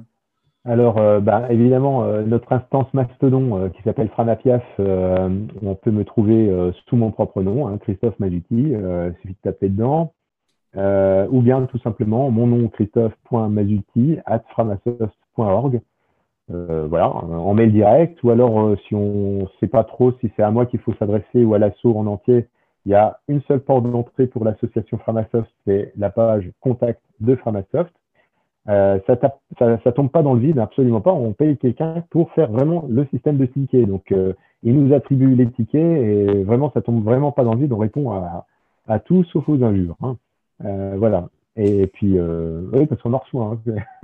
Alors, 0.63 0.99
euh, 0.99 1.19
bah, 1.19 1.47
évidemment, 1.49 2.05
notre 2.21 2.53
instance 2.53 2.93
Mastodon 2.93 3.69
qui 3.71 3.81
s'appelle 3.83 4.09
Franapiaf, 4.09 4.63
on 4.79 5.75
peut 5.75 5.91
me 5.91 6.05
trouver 6.05 6.71
sous 6.87 6.95
mon 6.95 7.11
propre 7.11 7.41
nom, 7.41 7.67
hein, 7.67 7.77
Christophe 7.79 8.19
Mazuti, 8.19 8.71
il 8.71 9.15
suffit 9.21 9.33
de 9.33 9.51
taper 9.51 9.69
dedans. 9.69 10.13
ou 10.75 11.41
bien 11.41 11.65
tout 11.65 11.79
simplement 11.79 12.29
mon 12.29 12.47
nom 12.47 12.67
christophe.mazuti 12.67 14.19
at 14.25 14.43
framasoft.org. 14.49 15.81
voilà, 16.49 17.09
en 17.09 17.53
mail 17.55 17.71
direct, 17.71 18.21
ou 18.23 18.29
alors 18.29 18.77
si 18.87 18.93
on 18.93 19.39
ne 19.41 19.45
sait 19.59 19.67
pas 19.67 19.83
trop 19.83 20.11
si 20.19 20.31
c'est 20.35 20.43
à 20.43 20.51
moi 20.51 20.67
qu'il 20.67 20.79
faut 20.79 20.93
s'adresser 20.99 21.43
ou 21.43 21.55
à 21.55 21.59
l'assaut 21.59 21.97
en 21.97 22.05
entier, 22.05 22.47
il 22.85 22.91
y 22.91 22.95
a 22.95 23.19
une 23.27 23.41
seule 23.43 23.59
porte 23.59 23.89
d'entrée 23.89 24.27
pour 24.27 24.43
l'association 24.43 24.97
Framasoft, 24.97 25.51
c'est 25.65 25.93
la 25.97 26.09
page 26.09 26.51
contact 26.61 27.01
de 27.19 27.35
Framasoft. 27.35 27.93
Euh, 28.69 28.99
ça, 29.07 29.91
tombe 29.91 30.11
pas 30.11 30.21
dans 30.21 30.33
le 30.33 30.39
vide, 30.39 30.59
absolument 30.59 31.01
pas. 31.01 31.11
On 31.11 31.33
paye 31.33 31.57
quelqu'un 31.57 32.03
pour 32.09 32.31
faire 32.33 32.51
vraiment 32.51 32.85
le 32.89 33.05
système 33.07 33.37
de 33.37 33.45
tickets. 33.45 33.87
Donc, 33.87 34.11
euh, 34.11 34.33
il 34.63 34.79
nous 34.79 34.93
attribue 34.93 35.33
les 35.35 35.49
tickets 35.49 35.81
et 35.81 36.43
vraiment, 36.43 36.71
ça 36.73 36.81
tombe 36.81 37.03
vraiment 37.03 37.31
pas 37.31 37.43
dans 37.43 37.53
le 37.53 37.61
vide. 37.61 37.73
On 37.73 37.77
répond 37.77 38.11
à, 38.11 38.45
à 38.87 38.99
tout 38.99 39.23
sauf 39.25 39.47
aux 39.49 39.63
injures. 39.63 39.97
Hein. 40.01 40.17
Euh, 40.65 40.95
voilà. 40.97 41.29
Et 41.55 41.87
puis, 41.87 42.17
oui, 42.19 42.85
parce 42.85 43.01
qu'on 43.01 43.13
en 43.13 43.17
reçoit. 43.17 43.57
Hein. 43.65 43.73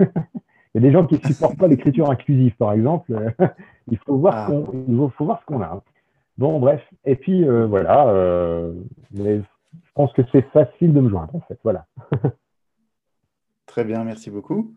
il 0.74 0.74
y 0.74 0.78
a 0.78 0.80
des 0.80 0.92
gens 0.92 1.06
qui 1.06 1.14
ne 1.14 1.20
supportent 1.20 1.58
pas 1.58 1.68
l'écriture 1.68 2.10
inclusive, 2.10 2.54
par 2.56 2.72
exemple. 2.72 3.12
il 3.90 3.98
faut 3.98 4.16
voir, 4.16 4.50
ah. 4.50 4.70
il 4.88 5.10
faut 5.16 5.24
voir 5.24 5.40
ce 5.40 5.46
qu'on 5.46 5.62
a. 5.62 5.66
Hein. 5.66 5.82
Bon, 6.36 6.58
bref. 6.58 6.82
Et 7.04 7.14
puis, 7.14 7.44
voilà. 7.44 8.08
Euh, 8.08 8.72
je 9.14 9.40
pense 9.94 10.12
que 10.12 10.22
c'est 10.32 10.42
facile 10.50 10.92
de 10.92 11.00
me 11.00 11.08
joindre, 11.08 11.34
en 11.34 11.40
fait. 11.40 11.58
Voilà. 11.62 11.86
Très 13.78 13.84
bien, 13.84 14.02
merci 14.02 14.28
beaucoup. 14.28 14.74